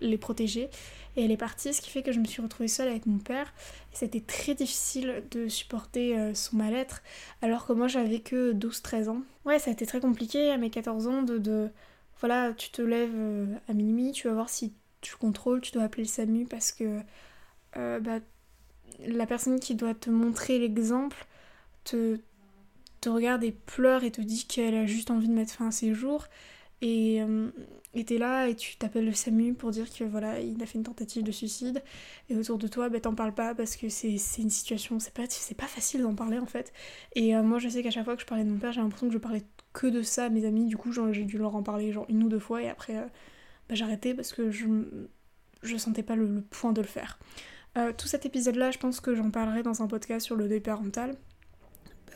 les 0.00 0.18
protéger. 0.18 0.68
Et 1.16 1.24
elle 1.24 1.30
est 1.30 1.36
partie, 1.36 1.74
ce 1.74 1.80
qui 1.80 1.90
fait 1.90 2.02
que 2.02 2.12
je 2.12 2.20
me 2.20 2.24
suis 2.24 2.42
retrouvée 2.42 2.68
seule 2.68 2.88
avec 2.88 3.06
mon 3.06 3.18
père. 3.18 3.52
C'était 3.92 4.20
très 4.20 4.54
difficile 4.54 5.24
de 5.30 5.48
supporter 5.48 6.16
euh, 6.16 6.34
son 6.34 6.56
mal-être, 6.56 7.02
alors 7.42 7.66
que 7.66 7.72
moi 7.72 7.88
j'avais 7.88 8.20
que 8.20 8.52
12-13 8.52 9.08
ans. 9.08 9.22
Ouais, 9.44 9.58
ça 9.58 9.70
a 9.70 9.72
été 9.72 9.86
très 9.86 10.00
compliqué 10.00 10.50
à 10.50 10.56
mes 10.58 10.70
14 10.70 11.06
ans 11.08 11.22
de... 11.22 11.38
de 11.38 11.70
voilà, 12.20 12.52
tu 12.52 12.70
te 12.70 12.82
lèves 12.82 13.14
euh, 13.14 13.46
à 13.68 13.72
minuit, 13.72 14.10
tu 14.10 14.26
vas 14.26 14.34
voir 14.34 14.48
si 14.48 14.72
tu 15.00 15.14
contrôles, 15.16 15.60
tu 15.60 15.70
dois 15.72 15.84
appeler 15.84 16.02
le 16.02 16.08
SAMU 16.08 16.46
parce 16.46 16.72
que 16.72 17.00
euh, 17.76 18.00
bah, 18.00 18.18
la 19.06 19.26
personne 19.26 19.60
qui 19.60 19.74
doit 19.76 19.94
te 19.94 20.10
montrer 20.10 20.58
l'exemple 20.58 21.26
te, 21.84 22.18
te 23.00 23.08
regarde 23.08 23.44
et 23.44 23.52
pleure 23.52 24.04
et 24.04 24.10
te 24.10 24.20
dit 24.20 24.46
qu'elle 24.46 24.74
a 24.74 24.86
juste 24.86 25.10
envie 25.10 25.28
de 25.28 25.34
mettre 25.34 25.52
fin 25.52 25.68
à 25.68 25.70
ses 25.70 25.94
jours. 25.94 26.26
Et 26.80 27.20
et 27.94 28.04
t'es 28.04 28.18
là 28.18 28.48
et 28.48 28.54
tu 28.54 28.76
t'appelles 28.76 29.06
le 29.06 29.12
SAMU 29.14 29.54
pour 29.54 29.70
dire 29.70 29.92
que 29.92 30.04
voilà, 30.04 30.40
il 30.40 30.62
a 30.62 30.66
fait 30.66 30.76
une 30.76 30.84
tentative 30.84 31.24
de 31.24 31.32
suicide. 31.32 31.82
Et 32.28 32.36
autour 32.36 32.58
de 32.58 32.68
toi, 32.68 32.88
bah, 32.88 33.00
t'en 33.00 33.14
parles 33.14 33.34
pas 33.34 33.54
parce 33.54 33.76
que 33.76 33.88
c'est 33.88 34.12
une 34.38 34.50
situation, 34.50 34.98
c'est 35.00 35.14
pas, 35.14 35.66
facile 35.66 36.02
d'en 36.02 36.14
parler 36.14 36.38
en 36.38 36.46
fait. 36.46 36.72
Et 37.14 37.34
euh, 37.34 37.42
moi, 37.42 37.58
je 37.58 37.68
sais 37.68 37.82
qu'à 37.82 37.90
chaque 37.90 38.04
fois 38.04 38.14
que 38.14 38.22
je 38.22 38.26
parlais 38.26 38.44
de 38.44 38.50
mon 38.50 38.58
père, 38.58 38.72
j'ai 38.72 38.80
l'impression 38.80 39.08
que 39.08 39.14
je 39.14 39.18
parlais 39.18 39.42
que 39.72 39.86
de 39.86 40.02
ça 40.02 40.26
à 40.26 40.28
mes 40.28 40.44
amis. 40.44 40.66
Du 40.66 40.76
coup, 40.76 40.92
j'ai 40.92 41.24
dû 41.24 41.38
leur 41.38 41.56
en 41.56 41.62
parler 41.62 41.92
genre 41.92 42.06
une 42.08 42.22
ou 42.22 42.28
deux 42.28 42.38
fois 42.38 42.62
et 42.62 42.68
après, 42.68 42.96
euh, 42.98 43.06
bah, 43.68 43.74
j'arrêtais 43.74 44.14
parce 44.14 44.32
que 44.32 44.50
je, 44.50 44.66
je 45.62 45.76
sentais 45.76 46.02
pas 46.02 46.14
le, 46.14 46.42
point 46.50 46.72
de 46.72 46.82
le 46.82 46.86
faire. 46.86 47.18
Euh, 47.78 47.92
tout 47.96 48.06
cet 48.06 48.26
épisode-là, 48.26 48.70
je 48.70 48.78
pense 48.78 49.00
que 49.00 49.14
j'en 49.14 49.30
parlerai 49.30 49.62
dans 49.62 49.82
un 49.82 49.86
podcast 49.86 50.26
sur 50.26 50.36
le 50.36 50.46
deuil 50.46 50.60
parental. 50.60 51.16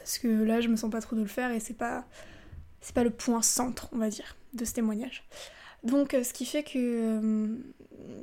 Parce 0.02 0.18
que 0.18 0.28
là, 0.28 0.60
je 0.60 0.68
me 0.68 0.76
sens 0.76 0.90
pas 0.90 1.00
trop 1.00 1.14
de 1.14 1.20
le 1.20 1.28
faire 1.28 1.52
et 1.52 1.60
c'est 1.60 1.76
pas, 1.76 2.04
c'est 2.80 2.94
pas 2.94 3.04
le 3.04 3.10
point 3.10 3.40
centre, 3.40 3.88
on 3.92 3.98
va 3.98 4.08
dire, 4.08 4.36
de 4.52 4.64
ce 4.64 4.72
témoignage. 4.72 5.24
Donc, 5.84 6.14
euh, 6.14 6.22
ce 6.22 6.32
qui 6.32 6.44
fait 6.44 6.62
que 6.62 6.78
euh, 6.78 7.56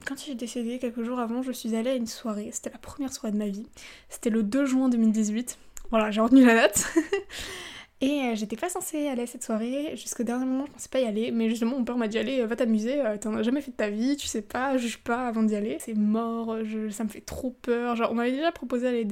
quand 0.06 0.28
il 0.28 0.32
est 0.32 0.36
décédé, 0.36 0.80
quelques 0.80 1.04
jours 1.04 1.20
avant, 1.20 1.42
je 1.42 1.52
suis 1.52 1.76
allée 1.76 1.92
à 1.92 1.96
une 1.96 2.08
soirée. 2.08 2.50
C'était 2.54 2.70
la 2.70 2.78
première 2.78 3.14
soirée 3.14 3.32
de 3.32 3.38
ma 3.38 3.48
vie. 3.48 3.68
C'était 4.10 4.30
le 4.30 4.44
2 4.44 4.66
juin 4.66 4.90
2018. 4.90 5.58
Voilà, 5.90 6.12
j'ai 6.12 6.22
retenu 6.22 6.46
la 6.46 6.56
date. 6.56 6.94
Et 8.02 8.22
euh, 8.22 8.36
j'étais 8.36 8.56
pas 8.56 8.70
censée 8.70 9.08
aller 9.08 9.24
à 9.24 9.28
cette 9.28 9.44
soirée, 9.44 9.92
jusqu'au 9.98 10.24
dernier 10.24 10.46
moment 10.46 10.66
je 10.66 10.72
pensais 10.72 10.88
pas 10.88 11.02
y 11.02 11.06
aller, 11.06 11.32
mais 11.32 11.50
justement 11.50 11.78
mon 11.78 11.84
père 11.84 11.98
m'a 11.98 12.08
dit 12.08 12.18
allez 12.18 12.46
va 12.46 12.56
t'amuser, 12.56 13.04
t'en 13.20 13.36
as 13.36 13.44
jamais 13.44 13.60
fait 13.60 13.72
de 13.72 13.76
ta 13.76 13.90
vie, 13.90 14.16
tu 14.16 14.26
sais 14.26 14.42
pas, 14.42 14.78
juge 14.78 15.00
pas 15.00 15.28
avant 15.28 15.44
d'y 15.44 15.54
aller, 15.54 15.80
c'est 15.82 15.96
mort, 15.96 16.56
ça 16.92 17.04
me 17.04 17.10
fait 17.10 17.20
trop 17.20 17.52
peur, 17.62 17.98
genre 17.98 18.10
on 18.14 18.16
m'avait 18.16 18.32
déjà 18.32 18.54
proposé 18.54 19.06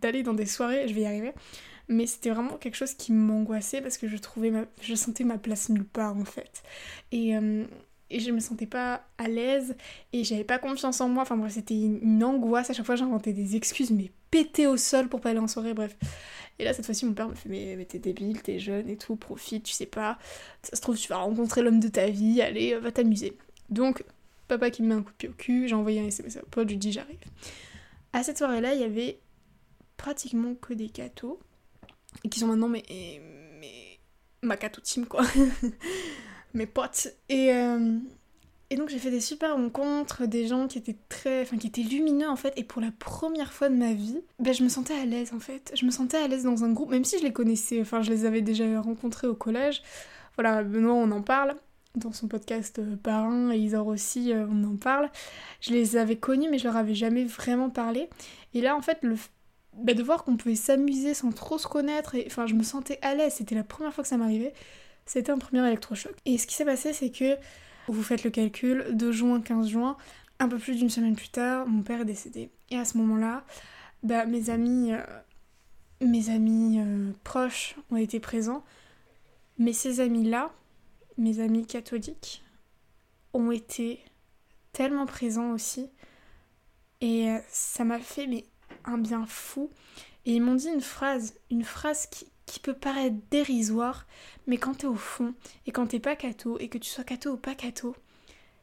d'aller 0.00 0.22
dans 0.22 0.32
des 0.32 0.46
soirées, 0.46 0.88
je 0.88 0.94
vais 0.94 1.02
y 1.02 1.06
arriver, 1.06 1.34
mais 1.88 2.06
c'était 2.06 2.30
vraiment 2.30 2.56
quelque 2.58 2.76
chose 2.76 2.94
qui 2.94 3.12
m'angoissait 3.12 3.80
parce 3.80 3.96
que 3.96 4.08
je 4.08 4.16
trouvais 4.16 4.52
je 4.82 4.94
sentais 4.94 5.24
ma 5.24 5.38
place 5.38 5.70
nulle 5.70 5.84
part 5.84 6.16
en 6.16 6.24
fait. 6.24 6.62
Et, 7.12 7.36
euh, 7.36 7.64
et 8.10 8.20
je 8.20 8.30
me 8.30 8.40
sentais 8.40 8.66
pas 8.66 9.06
à 9.16 9.28
l'aise 9.28 9.74
et 10.12 10.24
j'avais 10.24 10.44
pas 10.44 10.58
confiance 10.58 11.00
en 11.00 11.08
moi. 11.08 11.22
Enfin 11.22 11.36
bref 11.36 11.52
c'était 11.52 11.74
une, 11.74 12.22
angoisse. 12.22 12.70
À 12.70 12.74
chaque 12.74 12.86
fois 12.86 12.96
j'inventais 12.96 13.32
des 13.32 13.56
excuses 13.56 13.90
mais 13.90 14.10
pété 14.30 14.66
au 14.66 14.76
sol 14.76 15.08
pour 15.08 15.20
pas 15.20 15.30
aller 15.30 15.38
en 15.38 15.48
soirée 15.48 15.72
bref. 15.72 15.96
Et 16.58 16.64
là 16.64 16.74
cette 16.74 16.84
fois-ci 16.84 17.06
mon 17.06 17.14
père 17.14 17.28
me 17.28 17.34
fait 17.34 17.48
mais, 17.48 17.84
t'es 17.86 17.98
débile 17.98 18.42
t'es 18.42 18.58
jeune 18.58 18.88
et 18.88 18.96
tout 18.96 19.16
profite 19.16 19.64
tu 19.64 19.72
sais 19.72 19.86
pas. 19.86 20.18
Ça 20.62 20.76
se 20.76 20.82
trouve 20.82 20.98
tu 20.98 21.08
vas 21.08 21.16
rencontrer 21.16 21.62
l'homme 21.62 21.80
de 21.80 21.88
ta 21.88 22.08
vie 22.08 22.42
allez 22.42 22.74
va 22.76 22.92
t'amuser. 22.92 23.36
Donc 23.70 24.04
papa 24.46 24.70
qui 24.70 24.82
me 24.82 24.88
met 24.88 24.94
un 24.94 25.02
coup 25.02 25.12
de 25.12 25.16
pied 25.16 25.28
au 25.28 25.32
cul 25.32 25.68
j'ai 25.68 25.74
envoyé 25.74 26.00
un 26.00 26.06
SMS 26.06 26.36
à 26.36 26.42
Paul 26.50 26.64
je 26.66 26.72
lui 26.72 26.78
dis 26.78 26.92
j'arrive. 26.92 27.18
À 28.12 28.22
cette 28.22 28.36
soirée 28.36 28.60
là 28.60 28.74
il 28.74 28.80
y 28.80 28.84
avait 28.84 29.20
pratiquement 29.96 30.54
que 30.54 30.74
des 30.74 30.88
cathos 30.88 31.40
et 32.24 32.28
qui 32.28 32.40
sont 32.40 32.46
maintenant 32.46 32.68
mes, 32.68 32.82
mes 33.60 33.98
Makato 34.42 34.80
team 34.80 35.06
quoi, 35.06 35.22
mes 36.54 36.66
potes. 36.66 37.08
Et, 37.28 37.52
euh, 37.52 37.98
et 38.70 38.76
donc 38.76 38.88
j'ai 38.88 38.98
fait 38.98 39.10
des 39.10 39.20
super 39.20 39.54
rencontres, 39.54 40.26
des 40.26 40.46
gens 40.46 40.68
qui 40.68 40.78
étaient 40.78 40.96
très, 41.08 41.42
enfin 41.42 41.56
qui 41.56 41.66
étaient 41.66 41.82
lumineux 41.82 42.28
en 42.28 42.36
fait, 42.36 42.52
et 42.56 42.64
pour 42.64 42.82
la 42.82 42.90
première 42.98 43.52
fois 43.52 43.68
de 43.68 43.76
ma 43.76 43.92
vie, 43.92 44.20
ben, 44.38 44.52
je 44.52 44.62
me 44.62 44.68
sentais 44.68 44.94
à 44.94 45.04
l'aise 45.04 45.32
en 45.32 45.40
fait. 45.40 45.72
Je 45.74 45.84
me 45.86 45.90
sentais 45.90 46.18
à 46.18 46.28
l'aise 46.28 46.44
dans 46.44 46.64
un 46.64 46.72
groupe, 46.72 46.90
même 46.90 47.04
si 47.04 47.18
je 47.18 47.24
les 47.24 47.32
connaissais, 47.32 47.80
enfin 47.80 48.02
je 48.02 48.10
les 48.10 48.24
avais 48.24 48.42
déjà 48.42 48.80
rencontrés 48.80 49.26
au 49.26 49.34
collège. 49.34 49.82
Voilà, 50.36 50.62
Benoît 50.62 50.94
on 50.94 51.10
en 51.10 51.22
parle 51.22 51.56
dans 51.98 52.12
son 52.12 52.28
podcast 52.28 52.78
euh, 52.78 52.96
Parrain 52.96 53.50
et 53.50 53.58
Isor 53.58 53.86
aussi, 53.86 54.32
euh, 54.32 54.46
on 54.50 54.64
en 54.64 54.76
parle. 54.76 55.10
Je 55.60 55.72
les 55.72 55.96
avais 55.96 56.16
connus, 56.16 56.48
mais 56.50 56.58
je 56.58 56.64
leur 56.64 56.76
avais 56.76 56.94
jamais 56.94 57.24
vraiment 57.24 57.70
parlé. 57.70 58.08
Et 58.54 58.60
là, 58.60 58.76
en 58.76 58.82
fait, 58.82 58.98
le, 59.02 59.16
bah, 59.74 59.94
de 59.94 60.02
voir 60.02 60.24
qu'on 60.24 60.36
pouvait 60.36 60.54
s'amuser 60.54 61.14
sans 61.14 61.30
trop 61.32 61.58
se 61.58 61.68
connaître, 61.68 62.14
et 62.14 62.24
enfin 62.26 62.46
je 62.46 62.54
me 62.54 62.62
sentais 62.62 62.98
à 63.02 63.14
l'aise, 63.14 63.34
c'était 63.34 63.54
la 63.54 63.64
première 63.64 63.92
fois 63.92 64.02
que 64.02 64.08
ça 64.08 64.16
m'arrivait, 64.16 64.52
c'était 65.06 65.32
un 65.32 65.38
premier 65.38 65.66
électrochoc. 65.66 66.14
Et 66.24 66.38
ce 66.38 66.46
qui 66.46 66.54
s'est 66.54 66.64
passé 66.64 66.92
c'est 66.92 67.10
que 67.10 67.36
Vous 67.88 68.02
faites 68.02 68.24
le 68.24 68.30
calcul, 68.30 68.86
de 68.92 69.10
juin 69.12 69.40
15 69.40 69.68
juin, 69.68 69.96
un 70.40 70.48
peu 70.48 70.58
plus 70.58 70.76
d'une 70.76 70.90
semaine 70.90 71.16
plus 71.16 71.30
tard, 71.30 71.66
mon 71.66 71.82
père 71.82 72.02
est 72.02 72.04
décédé. 72.04 72.50
Et 72.70 72.76
à 72.76 72.84
ce 72.84 72.98
moment-là, 72.98 73.44
bah, 74.02 74.26
mes 74.26 74.50
amis, 74.50 74.92
euh, 74.92 75.02
mes 76.00 76.30
amis 76.30 76.80
euh, 76.80 77.12
proches 77.24 77.76
ont 77.90 77.96
été 77.96 78.20
présents, 78.20 78.64
mais 79.58 79.72
ces 79.72 80.00
amis-là, 80.00 80.52
mes 81.16 81.40
amis 81.40 81.66
catholiques, 81.66 82.42
ont 83.32 83.50
été 83.50 84.00
tellement 84.72 85.06
présents 85.06 85.50
aussi. 85.52 85.90
Et 87.00 87.30
euh, 87.30 87.38
ça 87.48 87.84
m'a 87.84 87.98
fait 87.98 88.26
mais, 88.26 88.44
un 88.88 88.98
bien 88.98 89.26
fou. 89.26 89.70
Et 90.26 90.32
ils 90.32 90.42
m'ont 90.42 90.54
dit 90.54 90.68
une 90.68 90.80
phrase, 90.80 91.34
une 91.50 91.64
phrase 91.64 92.06
qui, 92.06 92.26
qui 92.46 92.60
peut 92.60 92.74
paraître 92.74 93.16
dérisoire, 93.30 94.06
mais 94.46 94.58
quand 94.58 94.74
t'es 94.74 94.86
au 94.86 94.94
fond, 94.94 95.34
et 95.66 95.70
quand 95.70 95.86
t'es 95.86 96.00
pas 96.00 96.16
catho, 96.16 96.58
et 96.58 96.68
que 96.68 96.78
tu 96.78 96.90
sois 96.90 97.04
catho 97.04 97.32
ou 97.32 97.36
pas 97.36 97.54
catho, 97.54 97.94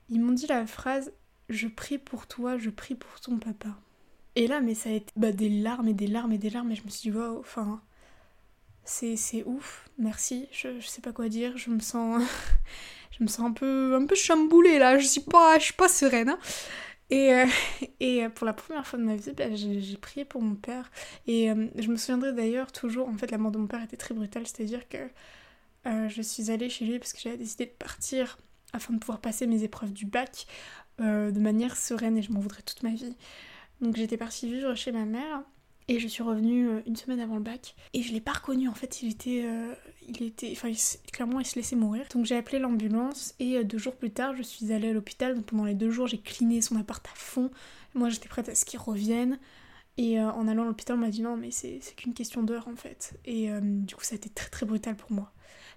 ils 0.10 0.22
m'ont 0.22 0.34
dit 0.34 0.48
la 0.48 0.66
phrase 0.68 1.12
Je 1.50 1.68
prie 1.68 1.98
pour 1.98 2.28
toi, 2.28 2.58
je 2.58 2.70
prie 2.70 2.96
pour 2.96 3.20
ton 3.20 3.38
papa. 3.38 3.70
Et 4.36 4.48
là, 4.48 4.60
mais 4.62 4.76
ça 4.76 4.90
a 4.90 4.94
été 4.94 5.12
bah, 5.16 5.32
des 5.32 5.50
larmes 5.50 5.88
et 5.88 5.94
des 5.94 6.08
larmes 6.08 6.34
et 6.34 6.38
des 6.38 6.50
larmes, 6.50 6.72
et 6.72 6.76
je 6.76 6.84
me 6.84 6.90
suis 6.90 7.10
dit 7.10 7.18
Waouh, 7.18 7.40
enfin, 7.40 7.82
c'est, 8.84 9.16
c'est 9.16 9.44
ouf, 9.46 9.90
merci, 9.98 10.48
je, 10.52 10.80
je 10.80 10.88
sais 10.88 11.02
pas 11.02 11.14
quoi 11.14 11.30
dire, 11.30 11.58
je 11.58 11.70
me 11.70 11.80
sens. 11.80 12.22
je 13.18 13.24
me 13.24 13.30
sens 13.30 13.46
un 13.48 13.52
peu, 13.52 13.96
un 13.96 14.06
peu 14.06 14.16
chamboulée 14.16 14.78
là, 14.80 14.98
je 15.00 15.08
suis 15.08 15.22
pas, 15.22 15.58
je 15.58 15.66
suis 15.66 15.74
pas 15.74 15.88
sereine. 15.88 16.30
Hein. 16.30 16.40
Et, 17.10 17.34
euh, 17.34 17.46
et 18.00 18.28
pour 18.30 18.46
la 18.46 18.54
première 18.54 18.86
fois 18.86 19.00
de 19.00 19.04
ma 19.04 19.16
vie, 19.16 19.32
bah, 19.32 19.54
j'ai 19.54 19.98
prié 19.98 20.26
pour 20.26 20.42
mon 20.42 20.56
père. 20.56 20.92
Et 21.28 21.52
euh, 21.52 21.68
je 21.78 21.90
me 21.90 21.98
souviendrai 21.98 22.34
d'ailleurs 22.34 22.72
toujours, 22.72 23.08
en 23.10 23.18
fait, 23.18 23.32
la 23.32 23.38
mort 23.38 23.52
de 23.52 23.58
mon 23.58 23.68
père 23.68 23.84
était 23.84 23.98
très 23.98 24.14
brutale, 24.14 24.48
c'est-à-dire 24.48 24.88
que 24.90 24.98
euh, 25.88 26.10
je 26.10 26.22
suis 26.22 26.52
allée 26.52 26.70
chez 26.70 26.86
lui 26.86 27.00
parce 27.00 27.14
que 27.14 27.20
j'avais 27.20 27.38
décidé 27.38 27.66
de 27.66 27.72
partir 27.72 28.38
afin 28.74 28.94
de 28.94 29.00
pouvoir 29.00 29.22
passer 29.22 29.48
mes 29.48 29.64
épreuves 29.64 29.94
du 29.94 30.06
bac 30.06 30.48
de 30.98 31.40
manière 31.40 31.76
sereine 31.76 32.18
et 32.18 32.22
je 32.22 32.32
m'en 32.32 32.40
voudrais 32.40 32.62
toute 32.62 32.82
ma 32.84 32.92
vie. 32.92 33.16
Donc 33.82 33.98
j'étais 33.98 34.16
partie 34.18 34.50
vivre 34.50 34.76
chez 34.76 34.94
ma 34.94 35.04
mère 35.04 35.44
et 35.88 36.00
je 36.00 36.08
suis 36.08 36.24
revenue 36.24 36.68
euh, 36.68 36.82
une 36.88 36.96
semaine 36.96 37.20
avant 37.20 37.36
le 37.36 37.42
bac. 37.42 37.76
Et 37.94 38.02
je 38.02 38.12
l'ai 38.12 38.22
pas 38.22 38.34
reconnu 38.34 38.68
en 38.68 38.74
fait, 38.74 39.02
il 39.02 39.12
était. 39.12 39.44
Euh, 39.46 39.74
il 40.08 40.24
était. 40.24 40.52
Enfin, 40.52 40.72
clairement, 41.12 41.40
il 41.40 41.46
se 41.46 41.56
laissait 41.56 41.76
mourir. 41.76 42.06
Donc 42.14 42.26
j'ai 42.26 42.36
appelé 42.36 42.60
l'ambulance 42.60 43.36
et 43.40 43.58
euh, 43.58 43.64
deux 43.64 43.78
jours 43.78 43.96
plus 43.96 44.12
tard, 44.12 44.36
je 44.36 44.42
suis 44.42 44.72
allée 44.72 44.90
à 44.90 44.94
l'hôpital. 44.94 45.36
Donc 45.36 45.46
pendant 45.46 45.66
les 45.66 45.76
deux 45.76 45.92
jours, 45.92 46.08
j'ai 46.08 46.20
cliné 46.20 46.62
son 46.62 46.76
appart 46.78 47.06
à 47.06 47.16
fond. 47.16 47.52
Moi, 47.94 48.10
j'étais 48.10 48.28
prête 48.28 48.50
à 48.50 48.56
ce 48.56 48.66
qu'il 48.66 48.80
revienne. 48.80 49.40
Et 49.98 50.20
en 50.20 50.50
allant 50.50 50.64
à 50.64 50.66
l'hôpital, 50.66 50.98
on 50.98 51.00
m'a 51.00 51.10
dit 51.10 51.22
non, 51.22 51.38
mais 51.38 51.52
c'est 51.52 51.80
qu'une 51.96 52.14
question 52.14 52.44
d'heure 52.44 52.68
en 52.68 52.76
fait. 52.76 53.18
Et 53.24 53.50
du 53.62 53.96
coup, 53.96 54.04
ça 54.04 54.16
a 54.16 54.18
été 54.18 54.28
très 54.28 54.50
très 54.50 54.66
brutal 54.66 54.98
pour 54.98 55.10
moi. 55.14 55.32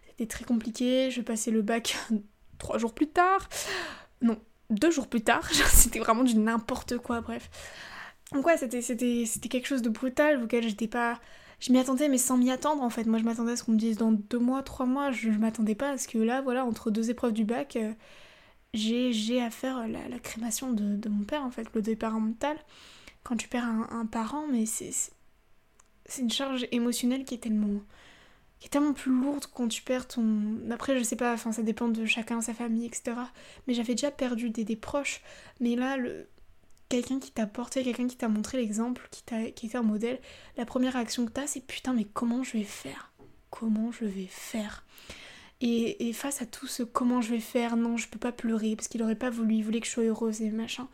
C'était 0.08 0.26
très 0.26 0.44
compliqué. 0.44 1.12
Je 1.12 1.20
passais 1.20 1.52
le 1.52 1.62
bac 1.62 1.96
trois 2.58 2.78
jours 2.78 2.94
plus 2.94 3.06
tard. 3.06 3.48
Non, 4.20 4.40
deux 4.70 4.90
jours 4.90 5.06
plus 5.06 5.20
tard. 5.20 5.48
C'était 5.52 6.00
vraiment 6.00 6.24
du 6.24 6.36
n'importe 6.36 6.98
quoi, 6.98 7.20
bref. 7.20 7.48
Donc 8.32 8.46
ouais, 8.46 8.56
c'était, 8.56 9.48
quelque 9.48 9.66
chose 9.66 9.82
de 9.82 9.88
brutal 9.88 10.42
auquel 10.42 10.68
j'étais 10.68 10.88
pas... 10.88 11.20
Je 11.60 11.72
m'y 11.72 11.78
attendais 11.78 12.08
mais 12.08 12.18
sans 12.18 12.36
m'y 12.36 12.50
attendre 12.50 12.82
en 12.82 12.90
fait. 12.90 13.04
Moi 13.04 13.18
je 13.18 13.24
m'attendais 13.24 13.52
à 13.52 13.56
ce 13.56 13.64
qu'on 13.64 13.72
me 13.72 13.78
dise 13.78 13.96
dans 13.96 14.12
deux 14.12 14.38
mois, 14.38 14.62
trois 14.62 14.86
mois. 14.86 15.10
Je, 15.10 15.30
m'attendais 15.30 15.74
pas 15.74 15.90
à 15.90 15.98
ce 15.98 16.06
que 16.06 16.18
là, 16.18 16.40
voilà, 16.40 16.64
entre 16.64 16.90
deux 16.90 17.10
épreuves 17.10 17.32
du 17.32 17.44
bac, 17.44 17.76
euh, 17.76 17.92
j'ai, 18.74 19.12
j'ai 19.12 19.42
à 19.42 19.50
faire 19.50 19.88
la, 19.88 20.08
la 20.08 20.18
crémation 20.18 20.72
de, 20.72 20.96
de, 20.96 21.08
mon 21.08 21.24
père 21.24 21.42
en 21.42 21.50
fait, 21.50 21.66
le 21.74 21.82
deuil 21.82 21.96
parental. 21.96 22.56
Quand 23.24 23.36
tu 23.36 23.48
perds 23.48 23.64
un, 23.64 24.06
parent, 24.06 24.46
mais 24.46 24.66
c'est, 24.66 24.92
c'est 26.06 26.22
une 26.22 26.30
charge 26.30 26.66
émotionnelle 26.72 27.24
qui 27.24 27.34
est 27.34 27.38
tellement 27.38 27.80
qui 28.60 28.66
est 28.66 28.70
tellement 28.70 28.92
plus 28.92 29.12
lourde 29.12 29.46
quand 29.54 29.68
tu 29.68 29.82
perds 29.82 30.08
ton... 30.08 30.58
Après, 30.72 30.98
je 30.98 31.04
sais 31.04 31.14
pas, 31.14 31.32
enfin, 31.32 31.52
ça 31.52 31.62
dépend 31.62 31.88
de 31.88 32.04
chacun, 32.06 32.40
sa 32.40 32.54
famille, 32.54 32.86
etc. 32.86 33.16
Mais 33.66 33.74
j'avais 33.74 33.94
déjà 33.94 34.10
perdu 34.10 34.50
des, 34.50 34.64
des 34.64 34.74
proches. 34.74 35.20
Mais 35.60 35.76
là, 35.76 35.96
le 35.96 36.26
quelqu'un 36.88 37.18
qui 37.18 37.30
t'a 37.30 37.46
porté, 37.46 37.82
quelqu'un 37.84 38.06
qui 38.06 38.16
t'a 38.16 38.28
montré 38.28 38.58
l'exemple, 38.58 39.08
qui, 39.10 39.22
t'a, 39.22 39.50
qui 39.50 39.66
était 39.66 39.78
un 39.78 39.82
modèle, 39.82 40.20
la 40.56 40.64
première 40.64 40.94
réaction 40.94 41.26
que 41.26 41.32
t'as, 41.32 41.46
c'est 41.46 41.60
putain, 41.60 41.92
mais 41.92 42.04
comment 42.04 42.42
je 42.42 42.52
vais 42.52 42.64
faire? 42.64 43.12
Comment 43.50 43.92
je 43.92 44.04
vais 44.04 44.28
faire? 44.28 44.84
Et, 45.60 46.12
face 46.12 46.40
à 46.40 46.46
tout 46.46 46.68
ce 46.68 46.84
comment 46.84 47.20
je 47.20 47.30
vais 47.30 47.40
faire, 47.40 47.76
non, 47.76 47.96
je 47.96 48.08
peux 48.08 48.18
pas 48.18 48.30
pleurer 48.30 48.76
parce 48.76 48.86
qu'il 48.86 49.02
aurait 49.02 49.16
pas 49.16 49.30
voulu, 49.30 49.56
il 49.56 49.64
voulait 49.64 49.80
que 49.80 49.86
je 49.86 49.92
sois 49.92 50.04
heureuse 50.04 50.40
et 50.40 50.50
machin. 50.50 50.88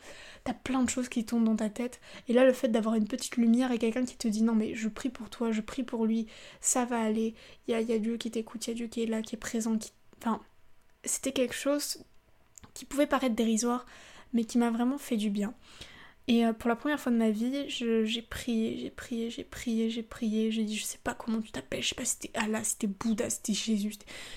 T'as 0.45 0.55
plein 0.55 0.83
de 0.83 0.89
choses 0.89 1.11
qui 1.11 1.27
tombent 1.27 1.45
dans 1.45 1.57
ta 1.57 1.69
tête. 1.69 2.01
Et 2.29 2.33
là, 2.33 2.47
le 2.47 2.53
fait 2.55 2.69
d'avoir 2.69 2.95
une 2.95 3.07
petite 3.07 3.37
lumière 3.37 3.73
et 3.73 3.79
quelqu'un 3.79 4.07
qui 4.07 4.17
te 4.17 4.27
dit 4.27 4.43
non, 4.43 4.55
mais 4.55 4.75
je 4.75 4.89
prie 4.89 5.11
pour 5.11 5.29
toi, 5.29 5.53
je 5.53 5.61
prie 5.61 5.83
pour 5.83 6.07
lui, 6.07 6.29
ça 6.63 6.87
va 6.87 6.99
aller. 6.99 7.35
Il 7.69 7.73
y 7.73 7.75
a, 7.75 7.83
y 7.83 7.93
a 7.93 7.99
Dieu 7.99 8.17
qui 8.17 8.31
t'écoute, 8.31 8.67
il 8.67 8.71
y 8.71 8.73
a 8.73 8.77
Dieu 8.77 8.87
qui 8.87 9.03
est 9.03 9.07
là, 9.07 9.21
qui 9.21 9.35
est 9.35 9.39
présent. 9.39 9.77
Qui... 9.77 9.93
Enfin, 10.19 10.41
c'était 11.05 11.33
quelque 11.33 11.55
chose 11.55 12.03
qui 12.73 12.87
pouvait 12.87 13.07
paraître 13.07 13.35
dérisoire, 13.35 13.85
mais 14.35 14.45
qui 14.45 14.59
m'a 14.59 14.71
vraiment 14.71 14.99
fait 14.99 15.17
du 15.17 15.31
bien. 15.31 15.55
Et 16.27 16.47
euh, 16.47 16.53
pour 16.53 16.69
la 16.69 16.77
première 16.77 16.99
fois 16.99 17.13
de 17.13 17.19
ma 17.19 17.31
vie, 17.31 17.69
j'ai 17.69 18.23
prié, 18.23 18.79
j'ai 18.79 18.91
prié, 18.91 19.31
j'ai 19.31 19.45
prié, 19.45 19.91
j'ai 19.91 20.03
prié, 20.03 20.51
j'ai 20.51 20.65
dit 20.65 20.77
je 20.77 20.85
sais 20.85 20.99
pas 21.03 21.15
comment 21.15 21.41
tu 21.41 21.53
t'appelles, 21.53 21.83
je 21.83 21.89
sais 21.89 21.95
pas 21.95 22.05
si 22.05 22.17
c'était 22.21 22.39
Allah, 22.39 22.65
si 22.65 22.73
c'était 22.73 22.87
Bouddha, 22.87 23.29
si 23.29 23.37
c'était 23.37 23.53
Jésus, 23.53 23.93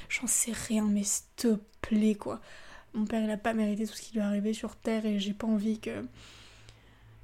j'en 0.09 0.27
sais 0.27 0.51
rien, 0.51 0.83
mais 0.83 1.03
s'il 1.03 1.25
te 1.37 1.57
plaît 1.81 2.15
quoi. 2.15 2.41
Mon 2.93 3.05
père 3.05 3.23
il 3.23 3.29
a 3.29 3.37
pas 3.37 3.53
mérité 3.53 3.85
tout 3.85 3.93
ce 3.93 4.01
qui 4.01 4.13
lui 4.13 4.19
est 4.19 4.23
arrivé 4.23 4.53
sur 4.53 4.75
terre 4.75 5.05
et 5.05 5.19
j'ai 5.19 5.33
pas 5.33 5.47
envie 5.47 5.79
que 5.79 6.03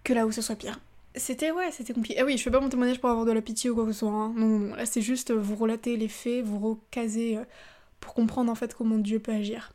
que 0.03 0.13
là 0.13 0.25
où 0.25 0.31
ce 0.31 0.41
soit 0.41 0.55
pire. 0.55 0.79
C'était 1.15 1.51
ouais, 1.51 1.71
c'était 1.71 1.93
compliqué. 1.93 2.19
Ah 2.19 2.25
oui, 2.25 2.37
je 2.37 2.43
fais 2.43 2.51
pas 2.51 2.59
mon 2.59 2.69
témoignage 2.69 2.99
pour 2.99 3.09
avoir 3.09 3.25
de 3.25 3.31
la 3.31 3.41
pitié 3.41 3.69
ou 3.69 3.75
quoi 3.75 3.85
que 3.85 3.91
ce 3.91 3.99
soit. 3.99 4.09
Hein. 4.09 4.33
Non, 4.35 4.75
là 4.75 4.85
c'est 4.85 5.01
juste 5.01 5.31
vous 5.31 5.55
relater 5.55 5.97
les 5.97 6.07
faits, 6.07 6.43
vous 6.43 6.59
recaser 6.59 7.37
euh, 7.37 7.43
pour 7.99 8.13
comprendre 8.13 8.51
en 8.51 8.55
fait 8.55 8.73
comment 8.73 8.97
Dieu 8.97 9.19
peut 9.19 9.33
agir. 9.33 9.73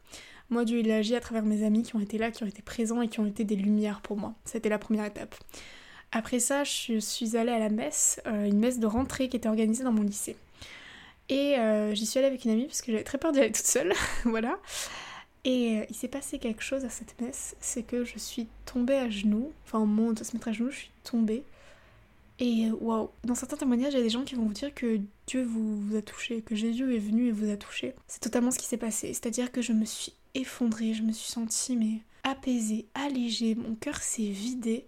Moi, 0.50 0.64
Dieu, 0.64 0.78
il 0.78 0.90
a 0.90 0.96
agi 0.96 1.14
à 1.14 1.20
travers 1.20 1.44
mes 1.44 1.64
amis 1.64 1.82
qui 1.82 1.94
ont 1.94 2.00
été 2.00 2.16
là, 2.16 2.30
qui 2.30 2.42
ont 2.42 2.46
été 2.46 2.62
présents 2.62 3.02
et 3.02 3.08
qui 3.08 3.20
ont 3.20 3.26
été 3.26 3.44
des 3.44 3.56
lumières 3.56 4.00
pour 4.00 4.16
moi. 4.16 4.34
C'était 4.44 4.70
la 4.70 4.78
première 4.78 5.04
étape. 5.04 5.34
Après 6.10 6.40
ça, 6.40 6.64
je 6.64 6.98
suis 7.00 7.36
allée 7.36 7.52
à 7.52 7.58
la 7.58 7.68
messe, 7.68 8.20
euh, 8.26 8.46
une 8.46 8.58
messe 8.58 8.78
de 8.78 8.86
rentrée 8.86 9.28
qui 9.28 9.36
était 9.36 9.48
organisée 9.48 9.84
dans 9.84 9.92
mon 9.92 10.02
lycée. 10.02 10.36
Et 11.28 11.58
euh, 11.58 11.94
j'y 11.94 12.06
suis 12.06 12.18
allée 12.18 12.28
avec 12.28 12.46
une 12.46 12.52
amie 12.52 12.64
parce 12.64 12.80
que 12.80 12.90
j'avais 12.90 13.04
très 13.04 13.18
peur 13.18 13.32
d'y 13.32 13.40
aller 13.40 13.52
toute 13.52 13.66
seule, 13.66 13.92
voilà. 14.24 14.58
Et 15.44 15.78
euh, 15.78 15.84
il 15.90 15.94
s'est 15.94 16.08
passé 16.08 16.38
quelque 16.38 16.62
chose 16.62 16.86
à 16.86 16.88
cette 16.88 17.20
messe, 17.20 17.54
c'est 17.60 17.82
que 17.82 18.04
je 18.04 18.18
suis 18.18 18.48
tombée 18.64 18.96
à 18.96 19.10
genoux, 19.10 19.52
enfin 19.66 19.78
on 19.80 19.86
monte 19.86 20.22
à 20.22 20.24
se 20.24 20.34
mettre 20.34 20.48
à 20.48 20.52
genoux, 20.52 20.70
je 20.70 20.76
suis 20.76 20.90
tombée. 21.04 21.44
Et 22.40 22.70
waouh, 22.80 23.10
dans 23.24 23.34
certains 23.34 23.56
témoignages, 23.56 23.92
il 23.92 23.98
y 23.98 24.00
a 24.00 24.02
des 24.02 24.10
gens 24.10 24.24
qui 24.24 24.36
vont 24.36 24.44
vous 24.44 24.54
dire 24.54 24.72
que 24.72 25.00
Dieu 25.26 25.42
vous 25.42 25.96
a 25.96 26.02
touché, 26.02 26.40
que 26.40 26.54
Jésus 26.54 26.94
est 26.94 27.00
venu 27.00 27.28
et 27.28 27.32
vous 27.32 27.50
a 27.50 27.56
touché. 27.56 27.94
C'est 28.06 28.20
totalement 28.20 28.50
ce 28.50 28.58
qui 28.58 28.66
s'est 28.66 28.76
passé, 28.76 29.08
c'est-à-dire 29.08 29.52
que 29.52 29.60
je 29.60 29.72
me 29.72 29.84
suis 29.84 30.14
effondrée, 30.38 30.94
je 30.94 31.02
me 31.02 31.12
suis 31.12 31.30
sentie 31.30 31.76
mais 31.76 32.02
apaisée, 32.22 32.88
allégée, 32.94 33.54
mon 33.54 33.74
cœur 33.74 33.96
s'est 33.96 34.30
vidé. 34.30 34.86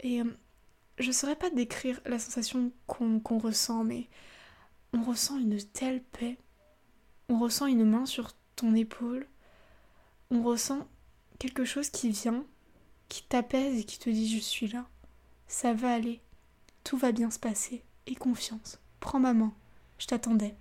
Et 0.00 0.20
euh, 0.20 0.36
je 0.98 1.12
saurais 1.12 1.36
pas 1.36 1.50
décrire 1.50 2.00
la 2.06 2.18
sensation 2.18 2.72
qu'on 2.86 3.38
ressent 3.38 3.84
mais 3.84 4.08
on 4.92 5.02
ressent 5.02 5.38
une 5.38 5.58
telle 5.62 6.02
paix, 6.02 6.38
on 7.28 7.38
ressent 7.38 7.66
une 7.66 7.84
main 7.84 8.06
sur 8.06 8.32
ton 8.54 8.74
épaule, 8.74 9.26
on 10.30 10.42
ressent 10.42 10.88
quelque 11.38 11.64
chose 11.64 11.90
qui 11.90 12.10
vient, 12.10 12.44
qui 13.08 13.22
t'apaise 13.22 13.78
et 13.78 13.84
qui 13.84 13.98
te 13.98 14.08
dit 14.08 14.34
je 14.34 14.40
suis 14.40 14.68
là, 14.68 14.86
ça 15.48 15.74
va 15.74 15.92
aller, 15.92 16.20
tout 16.84 16.96
va 16.96 17.12
bien 17.12 17.30
se 17.30 17.38
passer, 17.38 17.82
et 18.06 18.14
confiance, 18.14 18.78
prends 19.00 19.20
ma 19.20 19.34
main, 19.34 19.52
je 19.98 20.06
t'attendais. 20.06 20.54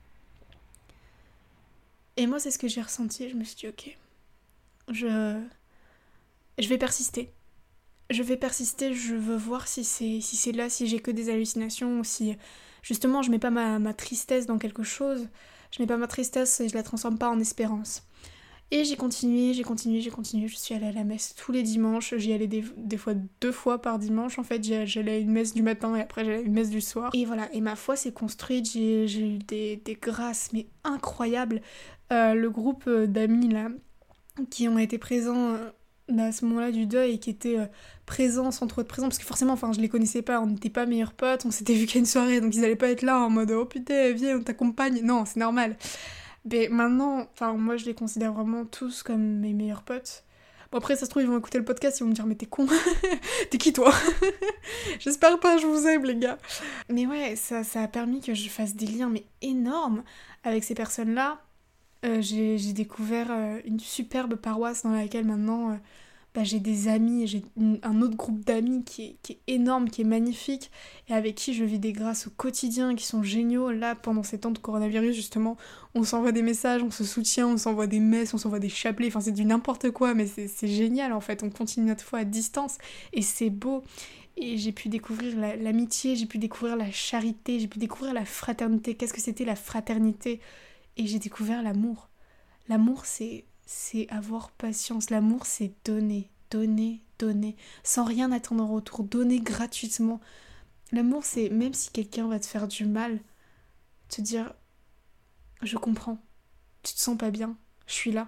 Et 2.18 2.28
moi 2.28 2.40
c'est 2.40 2.52
ce 2.52 2.60
que 2.60 2.68
j'ai 2.68 2.82
ressenti, 2.82 3.30
je 3.30 3.36
me 3.36 3.44
suis 3.44 3.56
dit 3.56 3.68
ok, 3.68 3.98
je, 4.90 5.42
je 6.60 6.68
vais 6.68 6.78
persister. 6.78 7.32
Je 8.12 8.22
vais 8.22 8.38
persister, 8.38 8.94
je 8.94 9.16
veux 9.16 9.36
voir 9.36 9.68
si 9.68 9.84
c'est 9.84 10.22
si 10.22 10.36
c'est 10.36 10.52
là, 10.52 10.70
si 10.70 10.86
j'ai 10.86 11.00
que 11.00 11.10
des 11.10 11.30
hallucinations, 11.30 12.00
ou 12.00 12.04
si 12.04 12.36
justement 12.84 13.24
je 13.24 13.32
mets 13.32 13.40
pas 13.40 13.50
ma, 13.50 13.80
ma, 13.80 13.94
tristesse 13.96 14.46
dans 14.46 14.60
quelque 14.60 14.84
chose, 14.84 15.28
je 15.72 15.82
mets 15.82 15.88
pas 15.88 15.98
ma 15.98 16.08
tristesse 16.08 16.60
et 16.60 16.70
je 16.70 16.76
la 16.76 16.84
transforme 16.84 17.18
pas 17.18 17.30
en 17.30 17.40
espérance. 17.40 18.04
Et 18.72 18.84
j'ai 18.84 18.96
continué, 18.96 19.54
j'ai 19.54 19.64
continué, 19.64 20.02
j'ai 20.02 20.10
continué, 20.10 20.48
je 20.48 20.56
suis 20.56 20.74
allée 20.74 20.88
à 20.88 20.92
la 20.92 21.04
messe 21.04 21.36
tous 21.36 21.52
les 21.52 21.62
dimanches, 21.62 22.16
j'y 22.18 22.34
allais 22.34 22.48
des, 22.48 22.64
des, 22.78 22.98
fois 22.98 23.14
deux 23.40 23.52
fois 23.52 23.80
par 23.80 24.00
dimanche 24.00 24.40
en 24.40 24.44
fait, 24.44 24.64
j'allais 24.64 25.12
à 25.12 25.18
une 25.18 25.32
messe 25.32 25.54
du 25.54 25.62
matin 25.62 25.96
et 25.96 26.02
après 26.02 26.26
j'allais 26.26 26.38
à 26.38 26.42
une 26.42 26.54
messe 26.54 26.72
du 26.72 26.82
soir. 26.82 27.12
Et 27.14 27.26
voilà, 27.26 27.52
et 27.54 27.62
ma 27.62 27.76
foi 27.76 27.96
s'est 27.96 28.12
construite, 28.12 28.72
j'ai 28.72 29.06
eu 29.06 29.38
des, 29.38 29.78
des, 29.78 29.96
grâces 29.96 30.50
mais 30.52 30.68
incroyables. 30.84 31.62
Euh, 32.12 32.34
le 32.34 32.50
groupe 32.50 32.90
d'amis 32.90 33.50
là, 33.50 33.70
qui 34.50 34.68
ont 34.68 34.78
été 34.78 34.98
présents 34.98 35.54
euh, 35.54 35.70
à 36.18 36.32
ce 36.32 36.46
moment-là 36.46 36.72
du 36.72 36.86
deuil 36.86 37.14
et 37.14 37.20
qui 37.20 37.30
étaient 37.30 37.58
euh, 37.58 37.66
présents 38.06 38.52
sans 38.52 38.68
trop 38.68 38.82
être 38.82 38.88
présents 38.88 39.08
parce 39.08 39.18
que 39.18 39.26
forcément 39.26 39.54
enfin 39.54 39.72
je 39.74 39.80
les 39.80 39.90
connaissais 39.90 40.22
pas 40.22 40.40
on 40.40 40.48
n'était 40.48 40.70
pas 40.70 40.86
meilleurs 40.86 41.14
potes 41.14 41.46
on 41.46 41.52
s'était 41.52 41.74
vu 41.74 41.86
qu'à 41.88 42.00
une 42.00 42.06
soirée 42.06 42.42
donc 42.42 42.56
ils 42.56 42.64
allaient 42.64 42.76
pas 42.76 42.90
être 42.90 43.02
là 43.02 43.20
en 43.20 43.30
mode 43.30 43.52
oh 43.52 43.66
putain 43.66 44.12
viens 44.12 44.38
on 44.38 44.44
t'accompagne. 44.44 45.02
Non 45.02 45.26
c'est 45.26 45.40
normal. 45.40 45.78
Mais 46.52 46.68
maintenant 46.70 47.28
enfin 47.34 47.54
moi 47.54 47.78
je 47.78 47.86
les 47.86 47.96
considère 47.96 48.34
vraiment 48.34 48.66
tous 48.66 49.04
comme 49.04 49.40
mes 49.40 49.54
meilleurs 49.54 49.84
potes. 49.84 50.24
Bon 50.72 50.78
après 50.78 50.96
ça 50.96 51.06
se 51.06 51.10
trouve 51.10 51.24
ils 51.24 51.30
vont 51.30 51.40
écouter 51.40 51.58
le 51.58 51.66
podcast 51.66 52.00
ils 52.00 52.04
vont 52.04 52.10
me 52.10 52.16
dire 52.16 52.26
mais 52.28 52.36
t'es 52.36 52.46
con. 52.46 52.68
T'es 53.50 53.58
qui 53.58 53.74
toi? 53.74 53.92
J'espère 55.00 55.40
pas 55.40 55.58
je 55.58 55.66
vous 55.66 55.88
aime 55.88 56.06
les 56.06 56.18
gars. 56.18 56.38
Mais 56.90 57.08
ouais 57.08 57.36
ça, 57.36 57.64
ça 57.64 57.82
a 57.82 57.88
permis 57.88 58.22
que 58.22 58.34
je 58.34 58.50
fasse 58.50 58.76
des 58.76 58.86
liens 58.86 59.10
mais 59.10 59.26
énormes 59.42 60.04
avec 60.44 60.64
ces 60.64 60.76
personnes 60.76 61.16
là 61.16 61.45
Euh, 62.06 62.22
j'ai 62.22 62.74
découvert 62.74 63.28
euh, 63.32 63.60
une 63.66 63.80
superbe 63.80 64.36
paroisse 64.36 64.84
dans 64.84 64.92
laquelle 64.92 65.26
maintenant 65.26 65.72
euh, 65.72 65.76
bah, 66.36 66.44
j'ai 66.44 66.60
des 66.60 66.88
amis, 66.88 67.26
j'ai 67.26 67.44
un 67.82 68.02
autre 68.02 68.16
groupe 68.16 68.46
d'amis 68.46 68.84
qui 68.84 69.18
est, 69.28 69.40
énorme, 69.48 69.90
qui 69.90 70.02
est 70.02 70.06
magnifique, 70.06 70.70
et 71.08 71.14
avec 71.14 71.36
qui 71.36 71.54
je 71.54 71.64
vis 71.64 71.80
des 71.80 71.94
grâces 71.94 72.28
au 72.28 72.30
quotidien 72.30 72.94
qui 72.94 73.06
sont 73.06 73.24
géniaux. 73.24 73.72
Là, 73.72 73.96
pendant 73.96 74.22
ces 74.22 74.40
temps 74.40 74.52
de 74.52 74.60
coronavirus, 74.60 75.16
justement, 75.16 75.58
on 75.96 76.04
s'envoie 76.04 76.34
des 76.34 76.44
messages, 76.44 76.84
on 76.84 76.92
se 76.92 77.06
soutient, 77.06 77.48
on 77.48 77.58
s'envoie 77.58 77.88
des 77.88 78.02
messes, 78.02 78.34
on 78.34 78.38
s'envoie 78.38 78.60
des 78.60 78.70
chapelets, 78.70 79.08
enfin 79.08 79.22
c'est 79.22 79.32
du 79.32 79.46
n'importe 79.46 79.90
quoi, 79.92 80.14
mais 80.14 80.28
c'est 80.28 80.68
génial 80.68 81.14
en 81.14 81.22
fait, 81.22 81.42
on 81.42 81.50
continue 81.50 81.88
notre 81.88 82.04
foi 82.04 82.20
à 82.20 82.24
distance, 82.26 82.78
et 83.14 83.22
c'est 83.22 83.50
beau. 83.50 83.84
Et 84.38 84.58
j'ai 84.58 84.74
pu 84.74 84.90
découvrir 84.90 85.38
l'amitié, 85.38 86.18
j'ai 86.18 86.26
pu 86.26 86.38
découvrir 86.38 86.76
la 86.76 86.92
charité, 86.92 87.58
j'ai 87.58 87.68
pu 87.68 87.80
découvrir 87.80 88.14
la 88.14 88.26
fraternité. 88.26 88.96
Qu'est-ce 88.96 89.14
que 89.14 89.22
c'était 89.22 89.46
la 89.46 89.56
fraternité? 89.56 90.42
Et 90.98 91.08
j'ai 91.08 91.20
découvert 91.20 91.62
l'amour. 91.62 92.10
L'amour, 92.68 93.06
c'est 93.06 93.46
c'est 93.66 94.08
avoir 94.10 94.52
patience. 94.52 95.10
L'amour, 95.10 95.46
c'est 95.46 95.74
donner, 95.84 96.30
donner, 96.52 97.02
donner, 97.20 97.56
sans 97.84 98.06
rien 98.06 98.32
attendre 98.32 98.64
en 98.64 98.68
retour, 98.74 99.04
donner 99.04 99.40
gratuitement. 99.40 100.22
L'amour, 100.92 101.26
c'est 101.26 101.50
même 101.50 101.74
si 101.74 101.90
quelqu'un 101.92 102.28
va 102.28 102.40
te 102.40 102.46
faire 102.46 102.68
du 102.68 102.86
mal, 102.86 103.20
te 104.10 104.22
dire 104.22 104.54
Je 105.62 105.78
comprends, 105.78 106.20
tu 106.84 106.94
te 106.94 107.00
sens 107.00 107.18
pas 107.18 107.32
bien, 107.32 107.58
je 107.88 107.94
suis 107.94 108.12
là. 108.12 108.28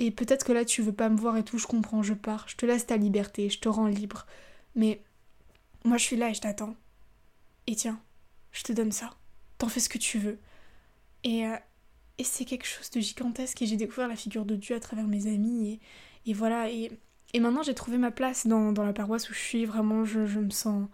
Et 0.00 0.10
peut-être 0.10 0.44
que 0.44 0.52
là, 0.52 0.64
tu 0.64 0.82
veux 0.82 0.92
pas 0.92 1.08
me 1.08 1.16
voir 1.16 1.36
et 1.36 1.44
tout, 1.44 1.58
je 1.58 1.68
comprends, 1.68 2.02
je 2.02 2.14
pars, 2.14 2.48
je 2.48 2.56
te 2.56 2.66
laisse 2.66 2.86
ta 2.86 2.96
liberté, 2.96 3.48
je 3.48 3.60
te 3.60 3.68
rends 3.68 3.86
libre. 3.86 4.26
Mais 4.74 5.00
moi, 5.84 5.98
je 5.98 6.04
suis 6.04 6.16
là 6.16 6.30
et 6.30 6.34
je 6.34 6.40
t'attends. 6.40 6.74
Et 7.68 7.76
tiens, 7.76 8.00
je 8.50 8.64
te 8.64 8.72
donne 8.72 8.90
ça. 8.90 9.10
T'en 9.58 9.68
fais 9.68 9.80
ce 9.80 9.88
que 9.88 9.98
tu 9.98 10.18
veux. 10.18 10.38
Et 11.24 11.46
euh, 11.46 11.56
et 12.18 12.24
c'est 12.24 12.44
quelque 12.44 12.66
chose 12.66 12.90
de 12.90 13.00
gigantesque 13.00 13.60
et 13.62 13.66
j'ai 13.66 13.76
découvert 13.76 14.08
la 14.08 14.16
figure 14.16 14.44
de 14.44 14.54
Dieu 14.54 14.76
à 14.76 14.80
travers 14.80 15.06
mes 15.06 15.26
amis 15.26 15.80
et, 16.26 16.32
voilà. 16.32 16.70
Et, 16.70 16.90
maintenant 17.40 17.62
j'ai 17.62 17.74
trouvé 17.74 17.98
ma 17.98 18.12
place 18.12 18.46
dans, 18.46 18.72
la 18.72 18.92
paroisse 18.92 19.28
où 19.28 19.34
je 19.34 19.38
suis, 19.38 19.64
vraiment 19.64 20.04
je, 20.04 20.20
me 20.20 20.50
sens... 20.50 20.88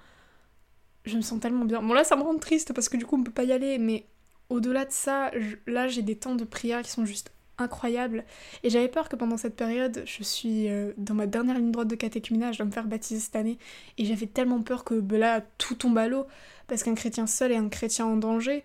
Je 1.05 1.17
me 1.17 1.23
sens 1.23 1.41
tellement 1.41 1.65
bien. 1.65 1.83
Bon 1.83 1.93
là 1.93 2.05
ça 2.05 2.17
me 2.17 2.23
rend 2.23 2.37
triste 2.39 2.73
parce 2.73 2.89
que 2.89 2.97
du 2.97 3.05
coup 3.05 3.17
on 3.17 3.23
peut 3.23 3.31
pas 3.31 3.45
y 3.45 3.53
aller, 3.53 3.79
mais 3.79 4.07
au-delà 4.49 4.85
de 4.87 4.93
ça, 4.93 5.31
là 5.67 5.89
j'ai 5.89 6.03
des 6.03 6.17
temps 6.17 6.35
de 6.35 6.45
prière 6.45 6.83
qui 6.83 6.91
sont 6.91 7.05
juste 7.05 7.33
incroyables. 7.59 8.25
Et 8.63 8.71
j'avais 8.71 8.89
peur 8.89 9.11
que 9.11 9.17
pendant 9.17 9.37
cette 9.37 9.57
période, 9.57 10.03
je 10.07 10.23
suis 10.23 10.69
euh, 10.69 10.93
dans 10.97 11.15
ma 11.15 11.27
dernière 11.27 11.59
ligne 11.59 11.71
droite 11.71 11.89
de 11.89 11.95
catéchuménage, 11.95 12.55
je 12.55 12.59
dois 12.61 12.67
me 12.67 12.73
faire 12.73 12.87
baptiser 12.87 13.21
cette 13.21 13.37
année, 13.37 13.59
et 13.99 14.07
j'avais 14.07 14.27
tellement 14.27 14.63
peur 14.63 14.85
que 14.85 14.95
ben 14.95 15.21
là 15.21 15.43
tout 15.59 15.75
tombe 15.75 15.99
à 15.99 16.09
l'eau, 16.09 16.27
parce 16.69 16.83
qu'un 16.83 16.95
chrétien 16.95 17.27
seul 17.27 17.53
est 17.53 17.57
un 17.57 17.69
chrétien 17.69 18.07
en 18.07 18.17
danger. 18.17 18.65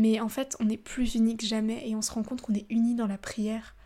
Mais 0.00 0.18
en 0.18 0.30
fait, 0.30 0.56
on 0.60 0.68
est 0.70 0.78
plus 0.78 1.14
unis 1.14 1.36
que 1.36 1.44
jamais 1.44 1.86
et 1.86 1.94
on 1.94 2.00
se 2.00 2.10
rend 2.10 2.22
compte 2.22 2.40
qu'on 2.40 2.54
est 2.54 2.64
unis 2.70 2.94
dans 2.94 3.06
la 3.06 3.18
prière. 3.18 3.76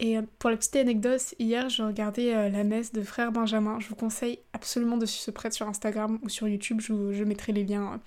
Et 0.00 0.16
euh, 0.16 0.22
pour 0.38 0.48
la 0.48 0.56
petite 0.56 0.76
anecdote, 0.76 1.34
hier, 1.38 1.68
je 1.68 1.82
regardais 1.82 2.34
euh, 2.34 2.48
la 2.48 2.64
messe 2.64 2.90
de 2.90 3.02
frère 3.02 3.32
Benjamin. 3.32 3.78
Je 3.78 3.86
vous 3.88 3.94
conseille 3.94 4.38
absolument 4.54 4.96
de 4.96 5.04
se 5.04 5.30
prêter 5.30 5.56
sur 5.56 5.68
Instagram 5.68 6.18
ou 6.22 6.30
sur 6.30 6.48
YouTube. 6.48 6.80
Je, 6.80 7.22
mettrai 7.24 7.52
les 7.52 7.64
liens 7.64 8.00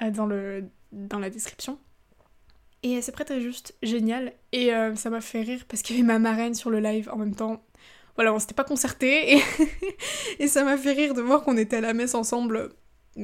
euh, 0.00 0.10
dans, 0.10 1.18
la 1.18 1.28
description. 1.28 1.78
Et 2.82 3.02
ce 3.02 3.10
prêtre 3.10 3.32
est 3.32 3.42
juste 3.42 3.74
génial. 3.82 4.32
Et 4.52 4.70
ça 4.94 5.10
m'a 5.10 5.20
fait 5.20 5.42
rire 5.42 5.66
parce 5.68 5.82
qu'il 5.82 5.94
y 5.94 5.98
avait 5.98 6.06
ma 6.06 6.18
marraine 6.18 6.54
sur 6.54 6.70
le 6.70 6.80
live 6.80 7.10
en 7.12 7.18
même 7.18 7.34
temps. 7.34 7.62
Voilà, 8.14 8.32
on 8.32 8.38
s'était 8.38 8.54
pas 8.54 8.64
concerté. 8.64 9.42
Et 10.38 10.48
ça 10.48 10.64
m'a 10.64 10.78
fait 10.78 10.92
rire 10.92 11.12
de 11.12 11.20
voir 11.20 11.42
qu'on 11.42 11.58
était 11.58 11.76
à 11.76 11.80
la 11.82 11.92
messe 11.92 12.14
ensemble 12.14 12.70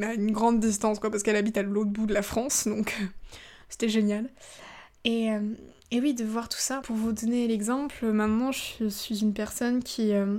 à 0.00 0.14
une 0.14 0.32
grande 0.32 0.61
distance, 0.61 0.99
quoi, 0.99 1.11
parce 1.11 1.22
qu'elle 1.22 1.37
habite 1.37 1.56
à 1.56 1.62
l'autre 1.62 1.90
bout 1.90 2.06
de 2.06 2.14
la 2.14 2.22
France, 2.22 2.66
donc 2.66 2.96
euh, 3.00 3.06
c'était 3.68 3.88
génial. 3.88 4.30
Et, 5.04 5.30
euh, 5.30 5.54
et, 5.90 6.00
oui, 6.00 6.14
de 6.14 6.25
voir 6.25 6.49
tout 6.49 6.58
ça, 6.58 6.80
pour 6.80 6.96
vous 6.96 7.12
donner 7.12 7.46
l'exemple, 7.49 8.06
maintenant 8.06 8.52
je 8.52 8.88
suis 8.88 9.20
une 9.20 9.34
personne 9.34 9.82
qui, 9.82 10.12
euh, 10.12 10.38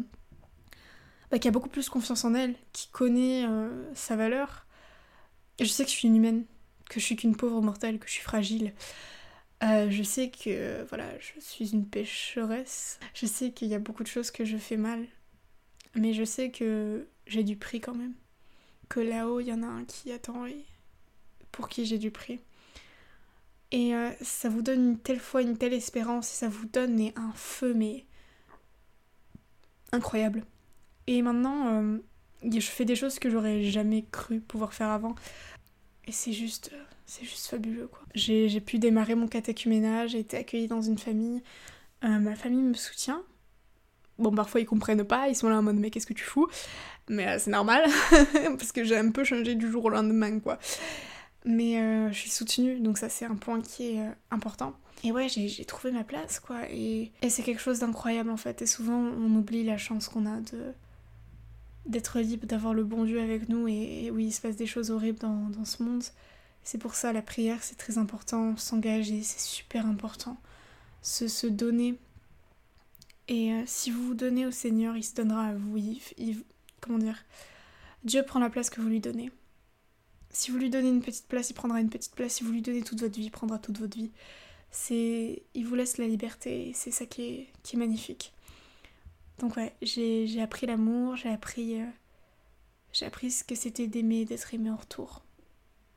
bah, 1.29 1.39
qui 1.39 1.48
a 1.48 1.51
beaucoup 1.51 1.69
plus 1.69 1.89
confiance 1.89 2.25
en 2.25 2.33
elle, 2.33 2.55
qui 2.72 2.88
connaît 2.89 3.45
sa 3.93 4.15
valeur. 4.15 4.65
Et 5.60 5.65
je 5.65 5.69
sais 5.69 5.84
que 5.84 5.89
je 5.89 5.95
suis 5.95 6.08
une 6.08 6.15
humaine, 6.15 6.45
que 6.89 6.99
je 6.99 7.06
suis 7.06 7.15
qu'une 7.15 7.36
pauvre 7.36 7.62
mortelle, 7.62 7.99
que 7.99 8.08
je 8.08 8.13
suis 8.13 8.23
fragile. 8.23 8.73
je 9.62 10.04
sais 10.04 10.32
que 10.32 10.86
voilà, 10.89 11.06
je 11.19 11.39
suis 11.39 11.73
une 11.73 11.86
pécheresse. 11.86 12.99
Je 13.13 13.25
sais 13.25 13.51
qu'il 13.51 13.67
y 13.67 13.75
a 13.75 13.80
beaucoup 13.80 14.04
de 14.04 14.08
choses 14.08 14.32
que 14.32 14.45
je 14.45 14.58
fais 14.58 14.78
mal. 14.78 15.06
Mais 15.95 16.13
je 16.13 16.23
sais 16.23 16.49
que 16.49 17.08
j'ai 17.28 17.43
du 17.43 17.56
prix 17.58 17.80
quand 17.80 17.93
même 17.93 18.13
que 18.93 18.99
là-haut, 18.99 19.39
il 19.39 19.47
y 19.47 19.53
en 19.53 19.63
a 19.63 19.67
un 19.67 19.86
qui 19.86 20.12
attend 20.12 20.45
et 20.45 20.63
pour 21.51 21.67
qui 21.67 21.86
j'ai 21.86 21.97
du 21.97 22.12
prix. 22.12 22.39
Et 23.71 23.95
euh, 23.95 24.12
ça 24.21 24.49
vous 24.49 24.62
donne 24.62 24.91
une 24.91 24.99
telle 24.99 25.19
foi, 25.19 25.41
une 25.41 25.58
telle 25.58 25.73
espérance, 25.73 26.32
et 26.32 26.36
ça 26.36 26.47
vous 26.47 26.67
donne 26.67 27.01
un 27.15 27.32
feu, 27.34 27.73
mais 27.73 28.06
incroyable. 29.91 30.45
Et 31.08 31.23
maintenant, 31.23 31.69
euh, 31.69 31.97
je 32.43 32.60
fais 32.60 32.86
des 32.86 32.95
choses 32.95 33.17
que 33.17 33.32
j'aurais 33.32 33.63
jamais 33.63 34.06
cru 34.12 34.39
pouvoir 34.39 34.73
faire 34.73 34.89
avant. 34.89 35.15
Et 36.06 36.12
c'est 36.12 36.34
juste, 36.34 36.71
c'est 37.08 37.25
juste 37.25 37.47
fabuleux, 37.47 37.88
quoi. 37.88 38.01
J'ai 38.13 38.62
pu 38.62 38.77
démarrer 38.77 39.15
mon 39.15 39.27
catéchuménage, 39.27 40.12
j'ai 40.12 40.19
été 40.19 40.38
accueillie 40.38 40.67
dans 40.67 40.84
une 40.84 40.99
famille. 40.99 41.41
Euh, 42.03 42.19
ma 42.19 42.36
famille 42.36 42.62
me 42.62 42.75
soutient. 42.75 43.23
Bon, 44.19 44.32
parfois 44.32 44.62
ils 44.62 44.65
comprennent 44.65 45.04
pas, 45.04 45.28
ils 45.28 45.36
sont 45.36 45.49
là 45.49 45.58
en 45.58 45.63
mode 45.63 45.78
mais 45.78 45.89
qu'est-ce 45.89 46.06
que 46.06 46.13
tu 46.13 46.23
fous? 46.23 46.47
Mais 47.10 47.28
euh, 47.28 47.38
c'est 47.39 47.52
normal, 47.52 47.84
parce 48.58 48.71
que 48.71 48.84
j'ai 48.84 48.97
un 48.97 49.12
peu 49.12 49.23
changé 49.23 49.56
du 49.56 49.69
jour 49.69 49.86
au 49.86 49.89
lendemain, 49.89 50.39
quoi. 50.39 50.60
Mais 51.45 51.80
euh, 51.80 52.12
je 52.12 52.17
suis 52.17 52.30
soutenue, 52.30 52.80
donc 52.80 52.97
ça 52.97 53.10
c'est 53.10 53.26
un 53.26 53.36
point 53.36 53.62
qui 53.62 53.95
est 53.95 53.99
euh, 53.99 54.12
important. 54.32 54.73
Et 55.04 55.12
ouais, 55.12 55.28
j'ai 55.28 55.65
trouvé 55.65 55.91
ma 55.91 56.06
place, 56.06 56.39
quoi. 56.39 56.62
Et, 56.71 57.12
c'est 57.28 57.43
quelque 57.43 57.60
chose 57.60 57.80
d'incroyable, 57.80 58.30
en 58.30 58.38
fait. 58.38 58.62
Et 58.62 58.65
souvent, 58.65 58.97
on 58.97 59.36
oublie 59.36 59.65
la 59.65 59.78
chance 59.78 60.08
qu'on 60.08 60.26
a 60.26 60.39
de 60.39 60.73
d'être 61.86 62.19
libre, 62.21 62.47
d'avoir 62.47 62.73
le 62.73 62.86
bon 62.86 63.04
Dieu 63.04 63.19
avec 63.19 63.49
nous. 63.49 63.67
Et, 63.67 64.10
oui, 64.12 64.28
il 64.28 64.32
se 64.32 64.39
passe 64.39 64.56
des 64.56 64.65
choses 64.65 64.91
horribles 64.91 65.19
dans, 65.19 65.49
dans 65.49 65.65
ce 65.65 65.84
monde. 65.84 66.04
C'est 66.63 66.78
pour 66.78 66.95
ça, 66.95 67.12
la 67.12 67.21
prière, 67.21 67.62
c'est 67.62 67.76
très 67.76 67.97
important. 67.97 68.56
S'engager, 68.56 69.21
c'est 69.23 69.41
super 69.41 69.86
important. 69.86 70.38
Se, 71.02 71.28
se 71.28 71.47
donner. 71.47 71.99
Et 73.27 73.51
si 73.65 73.91
vous 73.91 74.07
vous 74.07 74.13
donnez 74.13 74.45
au 74.45 74.51
Seigneur, 74.51 74.97
il 74.97 75.03
se 75.03 75.15
donnera 75.15 75.47
à 75.47 75.53
vous. 75.53 75.77
comment 76.81 76.97
dire, 76.97 77.23
Dieu 78.03 78.23
prend 78.23 78.39
la 78.39 78.49
place 78.49 78.69
que 78.69 78.81
vous 78.81 78.89
lui 78.89 78.99
donnez. 78.99 79.31
Si 80.29 80.51
vous 80.51 80.57
lui 80.57 80.69
donnez 80.69 80.89
une 80.89 81.01
petite 81.01 81.27
place, 81.27 81.49
il 81.51 81.53
prendra 81.53 81.79
une 81.79 81.89
petite 81.89 82.15
place. 82.15 82.36
Si 82.36 82.43
vous 82.43 82.51
lui 82.51 82.62
donnez 82.62 82.81
toute 82.81 82.99
votre 82.99 83.15
vie, 83.15 83.25
il 83.25 83.31
prendra 83.31 83.59
toute 83.59 83.77
votre 83.77 83.95
vie. 83.97 84.12
C'est, 84.71 85.43
il 85.53 85.65
vous 85.65 85.75
laisse 85.75 85.97
la 85.97 86.07
liberté. 86.07 86.71
C'est 86.73 86.91
ça 86.91 87.05
qui 87.05 87.21
est, 87.21 87.47
qui 87.62 87.75
est 87.75 87.79
magnifique. 87.79 88.33
Donc 89.39 89.57
ouais, 89.57 89.73
j'ai 89.81 90.41
appris 90.41 90.67
l'amour, 90.67 91.15
j'ai 91.15 91.29
appris, 91.29 91.81
euh, 91.81 91.86
j'ai 92.91 93.05
appris 93.05 93.31
ce 93.31 93.43
que 93.43 93.55
c'était 93.55 93.88
d'aimer, 93.88 94.25
d'être 94.25 94.53
aimé 94.53 94.69
en 94.69 94.75
retour, 94.75 95.23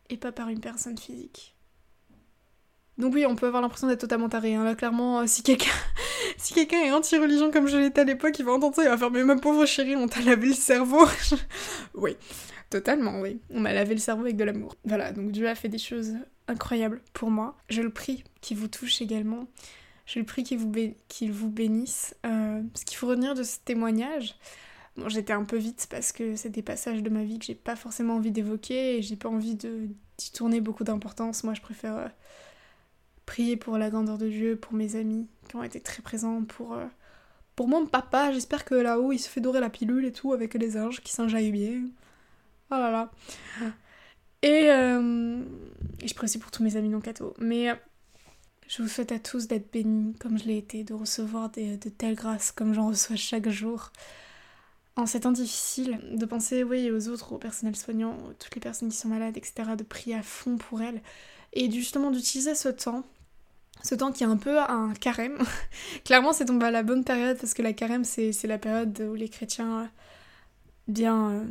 et 0.09 0.17
pas 0.17 0.33
par 0.33 0.49
une 0.49 0.61
personne 0.61 0.99
physique. 0.99 1.55
Donc 2.99 3.13
oui, 3.15 3.27
on 3.27 3.37
peut 3.37 3.47
avoir 3.47 3.61
l'impression 3.61 3.89
d'être 3.89 4.01
totalement 4.01 4.29
taré. 4.29 4.55
Hein. 4.55 4.65
Là, 4.65 4.75
clairement, 4.75 5.21
euh, 5.21 5.25
si 5.27 5.43
quelqu'un 5.43 5.71
si 6.39 6.59
est 6.59 6.93
anti-religion 6.93 7.51
comme 7.51 7.69
je 7.69 7.77
l'étais 7.77 8.01
à 8.01 8.05
l'époque, 8.05 8.39
il 8.39 8.45
va 8.45 8.53
entendre 8.53 8.75
ça, 8.75 8.85
il 8.85 8.89
va 8.89 8.97
faire 8.97 9.11
Mais 9.11 9.23
ma 9.23 9.37
pauvre 9.37 9.67
chérie, 9.67 9.97
on 9.97 10.09
t'a 10.09 10.21
lavé 10.23 10.49
le 10.49 10.55
cerveau. 10.55 11.07
oui, 11.95 12.17
totalement, 12.71 13.21
oui. 13.21 13.41
On 13.51 13.61
m'a 13.61 13.73
lavé 13.73 13.95
le 13.95 14.01
cerveau 14.01 14.23
avec 14.23 14.37
de 14.37 14.45
l'amour. 14.45 14.77
Voilà, 14.85 15.13
donc 15.13 15.31
Dieu 15.31 15.49
a 15.49 15.55
fait 15.55 15.69
des 15.69 15.79
choses 15.79 16.15
incroyables 16.49 17.03
pour 17.13 17.31
moi. 17.31 17.57
Je 17.69 17.83
le 17.83 17.91
prie 17.91 18.25
qu'il 18.41 18.57
vous 18.57 18.69
touche 18.69 19.03
également. 19.03 19.47
Je 20.07 20.19
le 20.19 20.25
prie 20.25 20.43
qu'il 20.45 20.59
vous, 20.59 20.73
vous, 21.33 21.51
bénisse. 21.51 22.15
Euh, 22.25 22.63
ce 22.75 22.85
qu'il 22.85 22.97
faut 22.97 23.09
retenir 23.09 23.35
de 23.35 23.43
ce 23.43 23.59
témoignage, 23.65 24.37
bon, 24.97 25.09
j'étais 25.09 25.33
un 25.33 25.45
peu 25.45 25.57
vite 25.57 25.89
parce 25.91 26.13
que 26.13 26.37
c'est 26.37 26.49
des 26.49 26.63
passages 26.63 27.03
de 27.03 27.11
ma 27.11 27.25
vie 27.25 27.39
que 27.39 27.45
j'ai 27.45 27.57
pas 27.57 27.77
forcément 27.77 28.15
envie 28.15 28.31
d'évoquer 28.31 28.99
et 28.99 29.03
j'ai 29.03 29.17
pas 29.17 29.29
envie 29.29 29.57
d'y 29.57 30.33
tourner 30.33 30.63
beaucoup 30.63 30.85
d'importance. 30.85 31.45
Moi, 31.45 31.53
je 31.53 31.61
préfère. 31.61 31.97
Euh, 31.99 32.09
prier 33.27 33.57
pour 33.57 33.77
la 33.77 33.91
grandeur 33.91 34.17
de 34.17 34.29
Dieu, 34.29 34.57
pour 34.57 34.73
mes 34.73 34.97
amis 34.97 35.27
qui 35.49 35.57
ont 35.57 35.63
été 35.63 35.81
très 35.81 36.03
présents, 36.03 36.43
pour, 36.45 36.73
euh, 36.75 36.87
pour 37.57 37.69
mon 37.69 37.87
papa. 37.87 38.33
J'espère 38.33 38.65
que 38.65 38.75
là-haut 38.75 39.13
il 39.13 39.19
se 39.19 39.29
fait 39.29 39.41
dorer 39.41 39.61
la 39.61 39.69
pilule 39.69 40.07
et 40.07 40.13
tout 40.13 40.33
avec 40.33 40.55
les 40.55 40.79
anges 40.79 41.01
qui 41.03 41.13
s'enjaillent 41.13 41.53
bien. 41.53 41.83
Oh 42.71 42.75
là 42.75 42.91
là. 42.91 43.11
Et, 44.43 44.71
euh, 44.71 45.43
et 46.01 46.09
je 46.09 46.15
prie 46.15 46.39
pour 46.39 46.51
tous 46.51 46.63
mes 46.63 46.77
amis 46.77 46.89
non 46.89 47.01
cathos. 47.01 47.35
Mais 47.39 47.71
euh, 47.71 47.75
je 48.69 48.83
vous 48.83 48.89
souhaite 48.89 49.13
à 49.13 49.19
tous 49.19 49.49
d'être 49.49 49.73
bénis 49.73 50.15
comme 50.21 50.39
je 50.39 50.45
l'ai 50.45 50.59
été, 50.59 50.85
de 50.85 50.95
recevoir 50.95 51.51
de 51.51 51.89
telles 51.89 52.15
grâces 52.15 52.53
comme 52.53 52.73
j'en 52.73 52.89
reçois 52.89 53.17
chaque 53.17 53.49
jour. 53.49 53.93
En 54.97 55.05
ces 55.05 55.21
temps 55.21 55.33
difficiles, 55.33 56.01
de 56.13 56.25
penser 56.25 56.65
oui, 56.65 56.91
aux 56.91 57.09
autres, 57.09 57.33
au 57.33 57.39
personnel 57.39 57.77
soignant, 57.77 58.17
toutes 58.39 58.55
les 58.55 58.63
personnes 58.63 58.89
qui 58.89 58.97
sont 58.97 59.09
malades, 59.09 59.37
etc., 59.37 59.73
de 59.77 59.83
prier 59.83 60.17
à 60.17 60.23
fond 60.23 60.57
pour 60.57 60.81
elles. 60.81 61.03
Et 61.53 61.71
justement 61.71 62.11
d'utiliser 62.11 62.55
ce 62.55 62.71
temps 62.71 63.05
ce 63.87 63.95
temps 63.95 64.13
qui 64.13 64.25
est 64.25 64.27
un 64.27 64.37
peu 64.37 64.59
un 64.59 64.93
carême. 64.95 65.39
Clairement, 66.05 66.33
c'est 66.33 66.47
tombé 66.47 66.67
à 66.67 66.71
la 66.71 66.83
bonne 66.83 67.05
période 67.05 67.39
parce 67.39 67.55
que 67.55 67.63
la 67.63 67.73
carême, 67.73 68.05
c'est 68.05 68.33
la 68.45 68.59
période 68.59 69.01
où 69.01 69.15
les 69.15 69.29
chrétiens 69.29 69.81
euh, 69.83 69.87
bien 70.89 71.31
euh, 71.31 71.45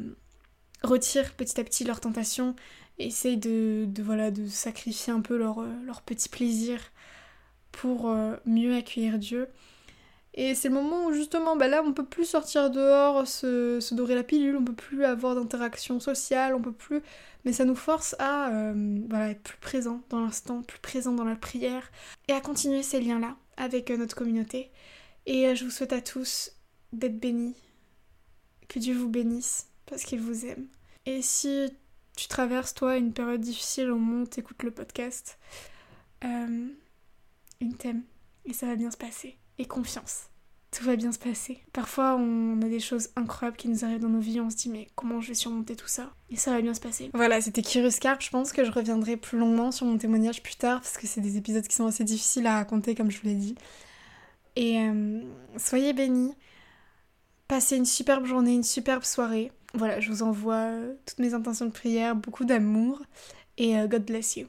retirent 0.83 1.33
petit 1.33 1.59
à 1.59 1.63
petit 1.63 1.85
leurs 1.85 2.01
tentations 2.01 2.55
essayent 2.99 3.37
de, 3.37 3.87
voilà, 4.01 4.31
de 4.31 4.47
sacrifier 4.47 5.13
un 5.13 5.21
peu 5.21 5.37
leur, 5.37 5.59
euh, 5.59 5.71
petit 6.05 6.29
plaisir 6.29 6.79
pour 7.71 8.09
mieux 8.45 8.73
accueillir 8.73 9.19
Dieu. 9.19 9.49
Et 10.37 10.53
c'est 10.53 10.67
le 10.67 10.73
moment 10.73 11.05
où 11.05 11.13
justement, 11.13 11.55
bah 11.55 11.69
là, 11.69 11.81
on 11.81 11.93
peut 11.93 12.05
plus 12.05 12.25
sortir 12.25 12.69
dehors, 12.69 13.25
se, 13.25 13.79
se 13.79 13.95
dorer 13.95 14.15
la 14.15 14.23
pilule, 14.23 14.57
on 14.57 14.65
peut 14.65 14.75
plus 14.75 15.05
avoir 15.05 15.33
d'interaction 15.33 16.01
sociale, 16.01 16.53
on 16.53 16.61
peut 16.61 16.73
plus. 16.73 17.01
Mais 17.45 17.53
ça 17.53 17.63
nous 17.63 17.75
force 17.75 18.15
à 18.19 18.49
euh, 18.49 18.99
voilà, 19.09 19.29
être 19.29 19.41
plus 19.41 19.57
présent 19.57 20.01
dans 20.09 20.19
l'instant, 20.19 20.61
plus 20.61 20.79
présent 20.79 21.13
dans 21.13 21.23
la 21.23 21.37
prière, 21.37 21.89
et 22.27 22.33
à 22.33 22.41
continuer 22.41 22.83
ces 22.83 22.99
liens-là 22.99 23.37
avec 23.55 23.89
euh, 23.89 23.97
notre 23.97 24.15
communauté. 24.15 24.71
Et 25.25 25.55
je 25.55 25.63
vous 25.63 25.71
souhaite 25.71 25.93
à 25.93 26.01
tous 26.01 26.51
d'être 26.91 27.17
bénis, 27.17 27.55
que 28.67 28.79
Dieu 28.79 28.93
vous 28.93 29.09
bénisse, 29.09 29.67
parce 29.85 30.03
qu'il 30.03 30.19
vous 30.19 30.45
aime. 30.45 30.67
Et 31.05 31.21
si 31.21 31.69
tu 32.17 32.27
traverses, 32.27 32.73
toi, 32.73 32.97
une 32.97 33.13
période 33.13 33.41
difficile 33.41 33.89
au 33.89 33.95
moment 33.95 34.23
où 34.23 34.27
t'écoutes 34.27 34.63
le 34.63 34.71
podcast, 34.71 35.39
euh, 36.25 36.67
une 37.61 37.77
thème, 37.77 38.03
et 38.43 38.51
ça 38.51 38.65
va 38.65 38.75
bien 38.75 38.91
se 38.91 38.97
passer 38.97 39.37
et 39.57 39.65
confiance. 39.65 40.29
Tout 40.71 40.83
va 40.83 40.97
bien 40.97 41.13
se 41.13 41.19
passer. 41.19 41.59
Parfois, 41.71 42.17
on 42.17 42.61
a 42.61 42.67
des 42.67 42.81
choses 42.81 43.09
incroyables 43.15 43.55
qui 43.55 43.69
nous 43.69 43.85
arrivent 43.85 44.01
dans 44.01 44.09
nos 44.09 44.19
vies, 44.19 44.41
on 44.41 44.49
se 44.49 44.57
dit 44.57 44.69
mais 44.69 44.89
comment 44.95 45.21
je 45.21 45.29
vais 45.29 45.33
surmonter 45.33 45.75
tout 45.75 45.87
ça? 45.87 46.11
Et 46.29 46.35
ça 46.35 46.51
va 46.51 46.61
bien 46.61 46.73
se 46.73 46.81
passer. 46.81 47.11
Voilà, 47.13 47.39
c'était 47.39 47.61
Curious 47.61 47.97
Carp. 48.01 48.21
Je 48.21 48.29
pense 48.29 48.51
que 48.51 48.65
je 48.65 48.71
reviendrai 48.71 49.15
plus 49.15 49.37
longuement 49.37 49.71
sur 49.71 49.85
mon 49.85 49.97
témoignage 49.97 50.43
plus 50.43 50.55
tard 50.55 50.81
parce 50.81 50.97
que 50.97 51.07
c'est 51.07 51.21
des 51.21 51.37
épisodes 51.37 51.65
qui 51.65 51.75
sont 51.75 51.85
assez 51.85 52.03
difficiles 52.03 52.45
à 52.45 52.55
raconter, 52.55 52.93
comme 52.93 53.09
je 53.09 53.21
vous 53.21 53.27
l'ai 53.27 53.35
dit. 53.35 53.55
Et 54.57 54.79
euh, 54.79 55.21
soyez 55.55 55.93
bénis. 55.93 56.33
Passez 57.47 57.77
une 57.77 57.85
superbe 57.85 58.25
journée, 58.25 58.53
une 58.53 58.63
superbe 58.63 59.03
soirée. 59.03 59.53
Voilà, 59.75 60.01
je 60.01 60.11
vous 60.11 60.23
envoie 60.23 60.71
toutes 61.05 61.19
mes 61.19 61.33
intentions 61.33 61.67
de 61.67 61.71
prière, 61.71 62.15
beaucoup 62.15 62.43
d'amour 62.43 63.01
et 63.57 63.77
euh, 63.77 63.87
God 63.87 64.03
bless 64.03 64.35
you. 64.35 64.43